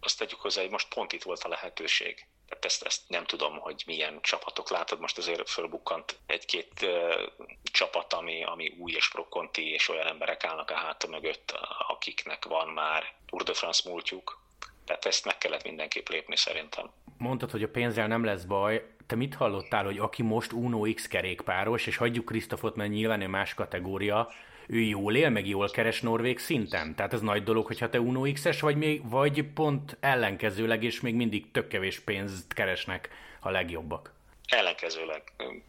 [0.00, 2.26] azt tegyük hozzá, hogy most pont itt volt a lehetőség.
[2.60, 6.86] Tehát ezt, ezt nem tudom, hogy milyen csapatok látod, most azért fölbukkant egy-két
[7.62, 11.54] csapat, ami, ami új és prokonti, és olyan emberek állnak a háta mögött,
[11.88, 14.40] akiknek van már Tour de France múltjuk.
[14.84, 16.90] Tehát ezt meg kellett mindenképp lépni szerintem.
[17.18, 21.06] Mondtad, hogy a pénzzel nem lesz baj, te mit hallottál, hogy aki most Uno X
[21.08, 24.32] kerékpáros, és hagyjuk Krisztofot, mert nyilván ő más kategória,
[24.70, 26.94] ő jól él, meg jól keres norvég szinten?
[26.94, 31.14] Tehát ez nagy dolog, hogyha te Uno X-es vagy, még, vagy pont ellenkezőleg, és még
[31.14, 33.08] mindig tök kevés pénzt keresnek
[33.40, 34.12] a legjobbak?
[34.46, 35.22] Ellenkezőleg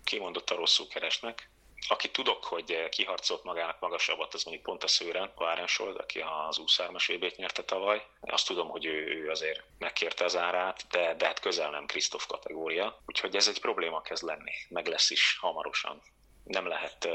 [0.04, 1.50] kimondottan rosszul keresnek
[1.88, 6.62] aki tudok, hogy kiharcolt magának magasabbat, az mondjuk pont a Szőren, a Árensold, aki az
[6.66, 8.06] 23-as vb nyerte tavaly.
[8.22, 12.26] Azt tudom, hogy ő, ő azért megkérte az árát, de, de hát közel nem Krisztof
[12.26, 13.02] kategória.
[13.06, 16.02] Úgyhogy ez egy probléma kezd lenni, meg lesz is hamarosan.
[16.44, 17.08] Nem lehet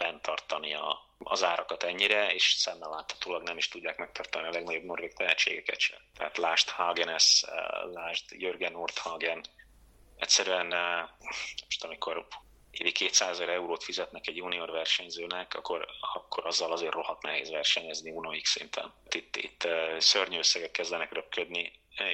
[0.00, 5.12] lentartani a, az árakat ennyire, és szemmel láthatólag nem is tudják megtartani a legnagyobb norvég
[5.12, 5.98] tehetségeket sem.
[6.16, 7.44] Tehát lásd Hagenes,
[7.92, 9.44] lásd Jörgen Nordhagen,
[10.16, 10.66] egyszerűen
[11.64, 12.26] most amikor
[12.70, 18.10] évi 200 ezer eurót fizetnek egy junior versenyzőnek, akkor, akkor azzal azért rohadt nehéz versenyezni
[18.10, 18.92] Uno X szinten.
[19.10, 21.72] Itt, itt szörnyű összegek kezdenek röpködni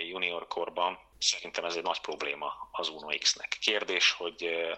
[0.08, 0.98] junior korban.
[1.18, 3.56] Szerintem ez egy nagy probléma az Uno X-nek.
[3.60, 4.68] Kérdés, hogy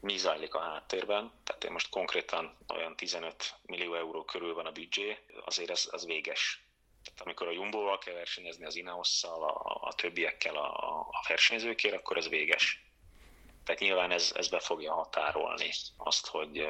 [0.00, 4.72] mi zajlik a háttérben, tehát én most konkrétan olyan 15 millió euró körül van a
[4.72, 6.64] büdzsé, azért ez, az véges.
[7.04, 12.16] Tehát amikor a Jumbo-val kell versenyezni, az Ineos-szal, a, a többiekkel a, a versenyzőkért, akkor
[12.16, 12.90] ez véges
[13.70, 16.66] tehát nyilván ez, ez be fogja határolni azt, hogy,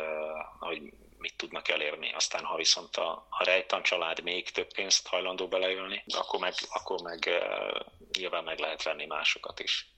[0.59, 0.83] hogy
[1.19, 2.13] mit tudnak elérni.
[2.13, 7.01] Aztán, ha viszont a, a Rejtan család még több pénzt hajlandó beleölni, akkor meg, akkor
[7.03, 7.31] meg
[8.19, 9.89] nyilván meg lehet venni másokat is.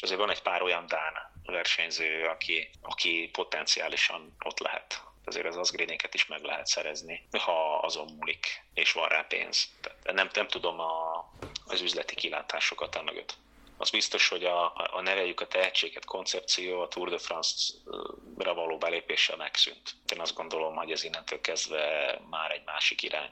[0.00, 5.02] És azért van egy pár olyan Dán versenyző, aki, aki potenciálisan ott lehet.
[5.24, 9.68] Azért az Asgrénéket is meg lehet szerezni, ha azon múlik, és van rá pénz.
[10.02, 11.24] De nem, nem tudom a,
[11.66, 13.36] az üzleti kilátásokat mögött
[13.80, 19.36] az biztos, hogy a, a neveljük a tehetséget koncepció a Tour de France-ra való belépéssel
[19.36, 19.94] megszűnt.
[20.12, 23.30] Én azt gondolom, hogy ez innentől kezdve már egy másik irány.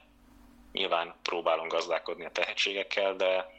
[0.71, 3.58] Nyilván próbálunk gazdálkodni a tehetségekkel, de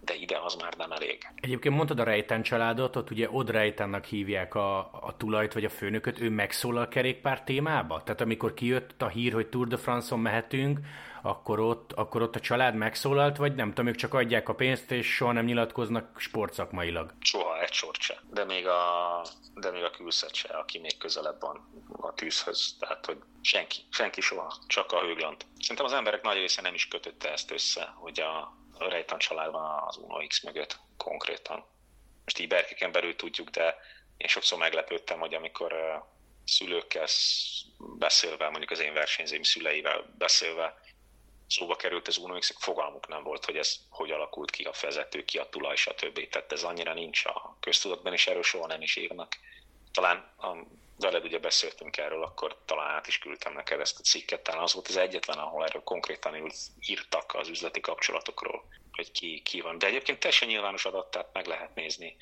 [0.00, 1.28] de ide az már nem elég.
[1.34, 5.68] Egyébként mondtad a Rejten családot, ott ugye Od Rejtennek hívják a, a tulajt vagy a
[5.68, 8.02] főnököt, ő megszólal kerékpár témába?
[8.02, 10.78] Tehát amikor kijött a hír, hogy Tour de France-on mehetünk,
[11.22, 14.90] akkor ott, akkor ott a család megszólalt, vagy nem tudom, ők csak adják a pénzt,
[14.90, 17.14] és soha nem nyilatkoznak sportszakmailag?
[17.20, 18.20] Soha egy sort se.
[18.30, 21.68] De még a, de még a külszet se, aki még közelebb van
[22.00, 22.76] a tűzhöz.
[22.78, 25.46] Tehát, hogy senki, senki soha, csak a hőglant.
[25.58, 29.50] Szerintem az emberek nagy része nem is kötötte ezt össze, hogy a, a Rejtan család
[29.50, 31.64] van az Uno X mögött konkrétan.
[32.24, 33.76] Most így berkeken belül tudjuk, de
[34.16, 35.74] én sokszor meglepődtem, hogy amikor
[36.44, 37.06] szülőkkel
[37.78, 40.80] beszélve, mondjuk az én versenyzőim szüleivel beszélve,
[41.46, 45.24] szóba került az Uno X, fogalmuk nem volt, hogy ez hogy alakult ki a vezető,
[45.24, 46.28] ki a tulaj, stb.
[46.28, 49.36] Tehát ez annyira nincs a köztudatban, és erről soha nem is írnak.
[49.92, 50.56] Talán a
[51.00, 54.72] veled ugye beszéltünk erről, akkor talán át is küldtem neked ezt a cikket, talán az
[54.72, 59.78] volt az egyetlen, ahol erről konkrétan úgy írtak az üzleti kapcsolatokról, hogy ki, ki van.
[59.78, 62.16] De egyébként teljesen nyilvános adat, tehát meg lehet nézni.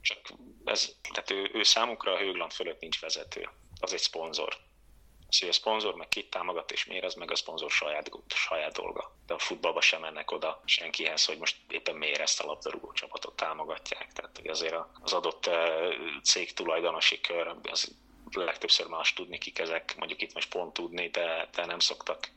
[0.00, 0.18] Csak
[0.64, 3.48] ez, tehát ő, ő számukra a Hőgland fölött nincs vezető.
[3.80, 4.56] Az egy szponzor.
[5.28, 8.72] Az, hogy a szponzor meg kit támogat és miért, az meg a szponzor saját, saját
[8.72, 9.16] dolga.
[9.26, 13.36] De a futballba sem mennek oda senkihez, hogy most éppen miért ezt a labdarúgó csapatot
[13.36, 14.12] támogatják.
[14.12, 17.96] Tehát hogy azért az adott eh, cég tulajdonosi kör az
[18.42, 22.28] legtöbbször más tudni, kik ezek, mondjuk itt most pont tudni, de, de nem szoktak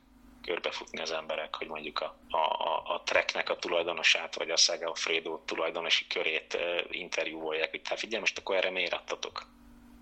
[0.42, 5.40] körbefutni az emberek, hogy mondjuk a, a, a Treknek a tulajdonosát, vagy a Szega Fredo
[5.46, 9.48] tulajdonosi körét uh, interjúolják, hogy hát figyelj, most akkor erre miért adtatok?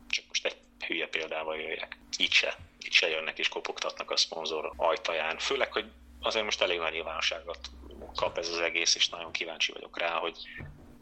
[0.10, 1.98] Csak most egy hülye példával jöjjek.
[2.18, 2.58] Így se.
[2.86, 5.38] Így se jönnek és kopogtatnak a szponzor ajtaján.
[5.38, 5.86] Főleg, hogy
[6.22, 7.70] azért most elég nagy nyilvánosságot
[8.16, 10.38] kap ez az egész, és nagyon kíváncsi vagyok rá, hogy,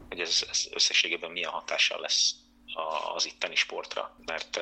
[0.08, 2.34] hogy ez, ez összességében milyen hatással lesz
[3.14, 4.60] az itteni sportra, mert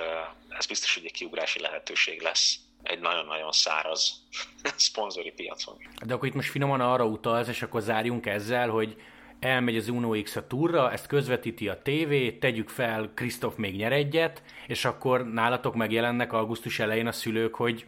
[0.49, 4.13] ez biztos, hogy egy kiugrási lehetőség lesz egy nagyon-nagyon száraz
[4.77, 5.77] szponzori piacon.
[6.07, 9.03] De akkor itt most finoman arra utalsz, és akkor zárjunk ezzel, hogy
[9.41, 13.93] elmegy az Uno X a túra, ezt közvetíti a tévé, tegyük fel, Krisztof még nyer
[13.93, 17.87] egyet, és akkor nálatok megjelennek augusztus elején a szülők, hogy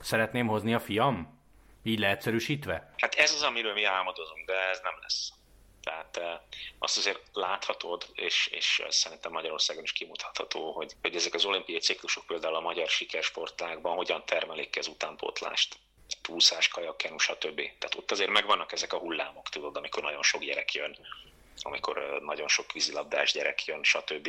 [0.00, 1.42] szeretném hozni a fiam?
[1.82, 2.92] Így leegyszerűsítve?
[2.96, 5.32] Hát ez az, amiről mi álmodozunk, de ez nem lesz.
[5.84, 6.38] Tehát eh,
[6.78, 12.26] azt azért láthatod, és, és szerintem Magyarországon is kimutatható, hogy, hogy ezek az olimpiai ciklusok
[12.26, 15.76] például a magyar sikersportágban hogyan termelik ez utánpótlást
[16.22, 17.56] túlszás, kajakkenu, stb.
[17.56, 20.96] Tehát ott azért megvannak ezek a hullámok, tudod, amikor nagyon sok gyerek jön,
[21.62, 24.28] amikor eh, nagyon sok vízilabdás gyerek jön, stb.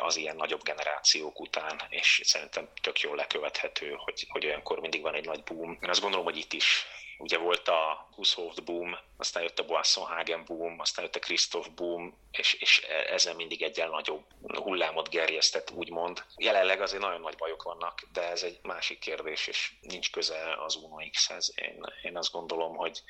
[0.00, 5.14] Az ilyen nagyobb generációk után, és szerintem tök jól lekövethető, hogy, hogy olyankor mindig van
[5.14, 5.78] egy nagy boom.
[5.82, 6.86] Én azt gondolom, hogy itt is
[7.18, 12.16] ugye volt a Hushoft boom, aztán jött a Boasson-Hagen boom, aztán jött a Christoph boom,
[12.30, 16.24] és, és ezen mindig egyen nagyobb hullámot gerjesztett, úgymond.
[16.36, 20.76] Jelenleg azért nagyon nagy bajok vannak, de ez egy másik kérdés, és nincs köze az
[20.76, 21.52] Uno X-hez.
[21.56, 23.02] Én, én azt gondolom, hogy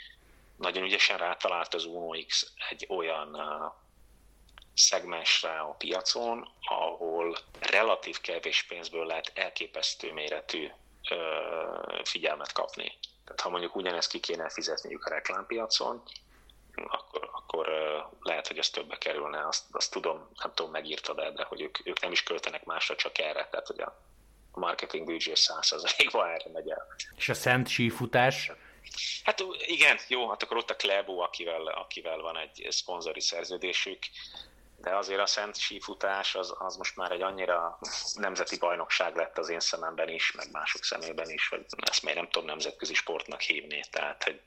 [0.57, 3.37] nagyon ügyesen rátalált az Uno X egy olyan
[4.75, 10.69] szegmensre a piacon, ahol relatív kevés pénzből lehet elképesztő méretű
[12.03, 12.99] figyelmet kapni.
[13.25, 16.03] Tehát ha mondjuk ugyanezt ki kéne fizetniük a reklámpiacon,
[16.75, 17.69] akkor, akkor
[18.21, 21.87] lehet, hogy ez többe kerülne, azt, azt tudom, nem tudom, megírtad de, de hogy ők,
[21.87, 24.01] ők nem is költenek másra, csak erre, tehát hogy a
[24.53, 26.87] marketing büdzsé 100%-ba erre megy el.
[27.17, 28.53] És a szent sífutás?
[29.25, 33.99] Hát igen, jó, hát akkor ott a Klebo, akivel, akivel van egy szponzori szerződésük,
[34.85, 37.79] de azért a szent sífutás az, az most már egy annyira
[38.15, 42.29] nemzeti bajnokság lett az én szememben is, meg mások szemében is, hogy ezt még nem
[42.29, 44.41] tudom nemzetközi sportnak hívni, tehát hogy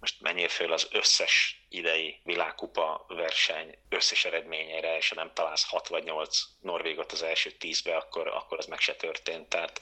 [0.00, 5.88] most menjél föl az összes idei világkupa verseny összes eredményére, és ha nem találsz 6
[5.88, 9.48] vagy 8 Norvégot az első 10-be, akkor, akkor az meg se történt.
[9.48, 9.80] Tehát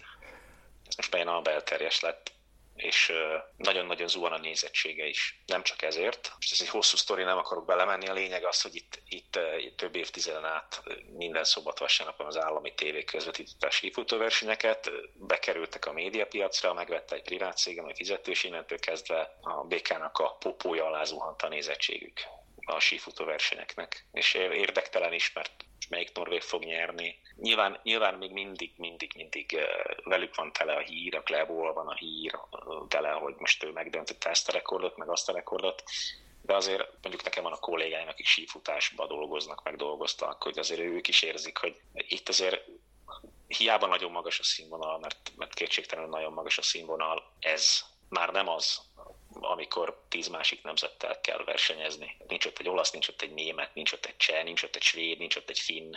[0.87, 2.33] ez most már belterjes lett
[2.81, 3.13] és
[3.57, 5.43] nagyon-nagyon zuhan a nézettsége is.
[5.47, 6.33] Nem csak ezért.
[6.37, 8.09] Most ez egy hosszú sztori, nem akarok belemenni.
[8.09, 9.39] A lényeg az, hogy itt, itt,
[9.77, 10.83] több évtizeden át
[11.17, 17.57] minden szombat vasárnapon az állami tévé közvetítette a sífutóversenyeket, bekerültek a médiapiacra, megvette egy privát
[17.57, 22.21] cégem, egy fizetős, innentől kezdve a BK-nak a popója alá zuhant a nézettségük
[22.65, 24.07] a sífutó versenyeknek.
[24.13, 27.19] És érdektelen is, mert melyik Norvég fog nyerni.
[27.37, 29.59] Nyilván, nyilván még mindig, mindig, mindig
[30.05, 32.39] velük van tele a hír, a Glebóval van a hír
[32.89, 35.83] tele, hogy most ő megdöntötte ezt a rekordot, meg azt a rekordot,
[36.43, 41.09] de azért mondjuk nekem van a kollégáim, akik sífutásba dolgoznak, meg dolgoztak, hogy azért ők
[41.09, 42.65] is érzik, hogy itt azért
[43.47, 48.49] hiába nagyon magas a színvonal, mert, mert kétségtelenül nagyon magas a színvonal, ez már nem
[48.49, 48.81] az,
[49.41, 52.17] amikor tíz másik nemzettel kell versenyezni.
[52.29, 54.83] Nincs ott egy olasz, nincs ott egy német, nincs ott egy cseh, nincs ott egy
[54.83, 55.93] svéd, nincs ott egy finn,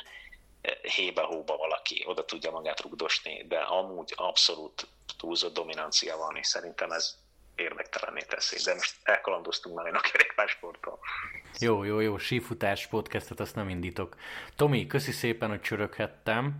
[0.82, 4.88] hébe-hóba valaki oda tudja magát rugdosni, de amúgy abszolút
[5.18, 7.18] túlzott dominancia van, és szerintem ez
[7.56, 8.64] érdektelenné teszi.
[8.64, 11.00] De most elkalandoztunk nagyon a kerékpársporttól.
[11.60, 14.16] Jó, jó, jó, sífutás podcastot azt nem indítok.
[14.56, 16.58] Tomi, köszi szépen, hogy csöröghettem.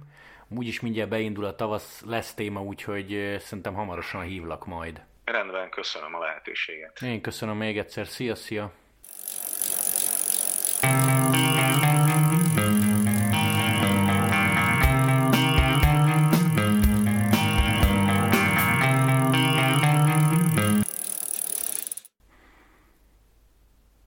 [0.50, 5.02] Úgyis mindjárt beindul a tavasz, lesz téma, úgyhogy szerintem hamarosan hívlak majd.
[5.26, 7.02] Rendben, köszönöm a lehetőséget.
[7.02, 8.08] Én köszönöm még egyszer.
[8.08, 8.72] Szia, szia!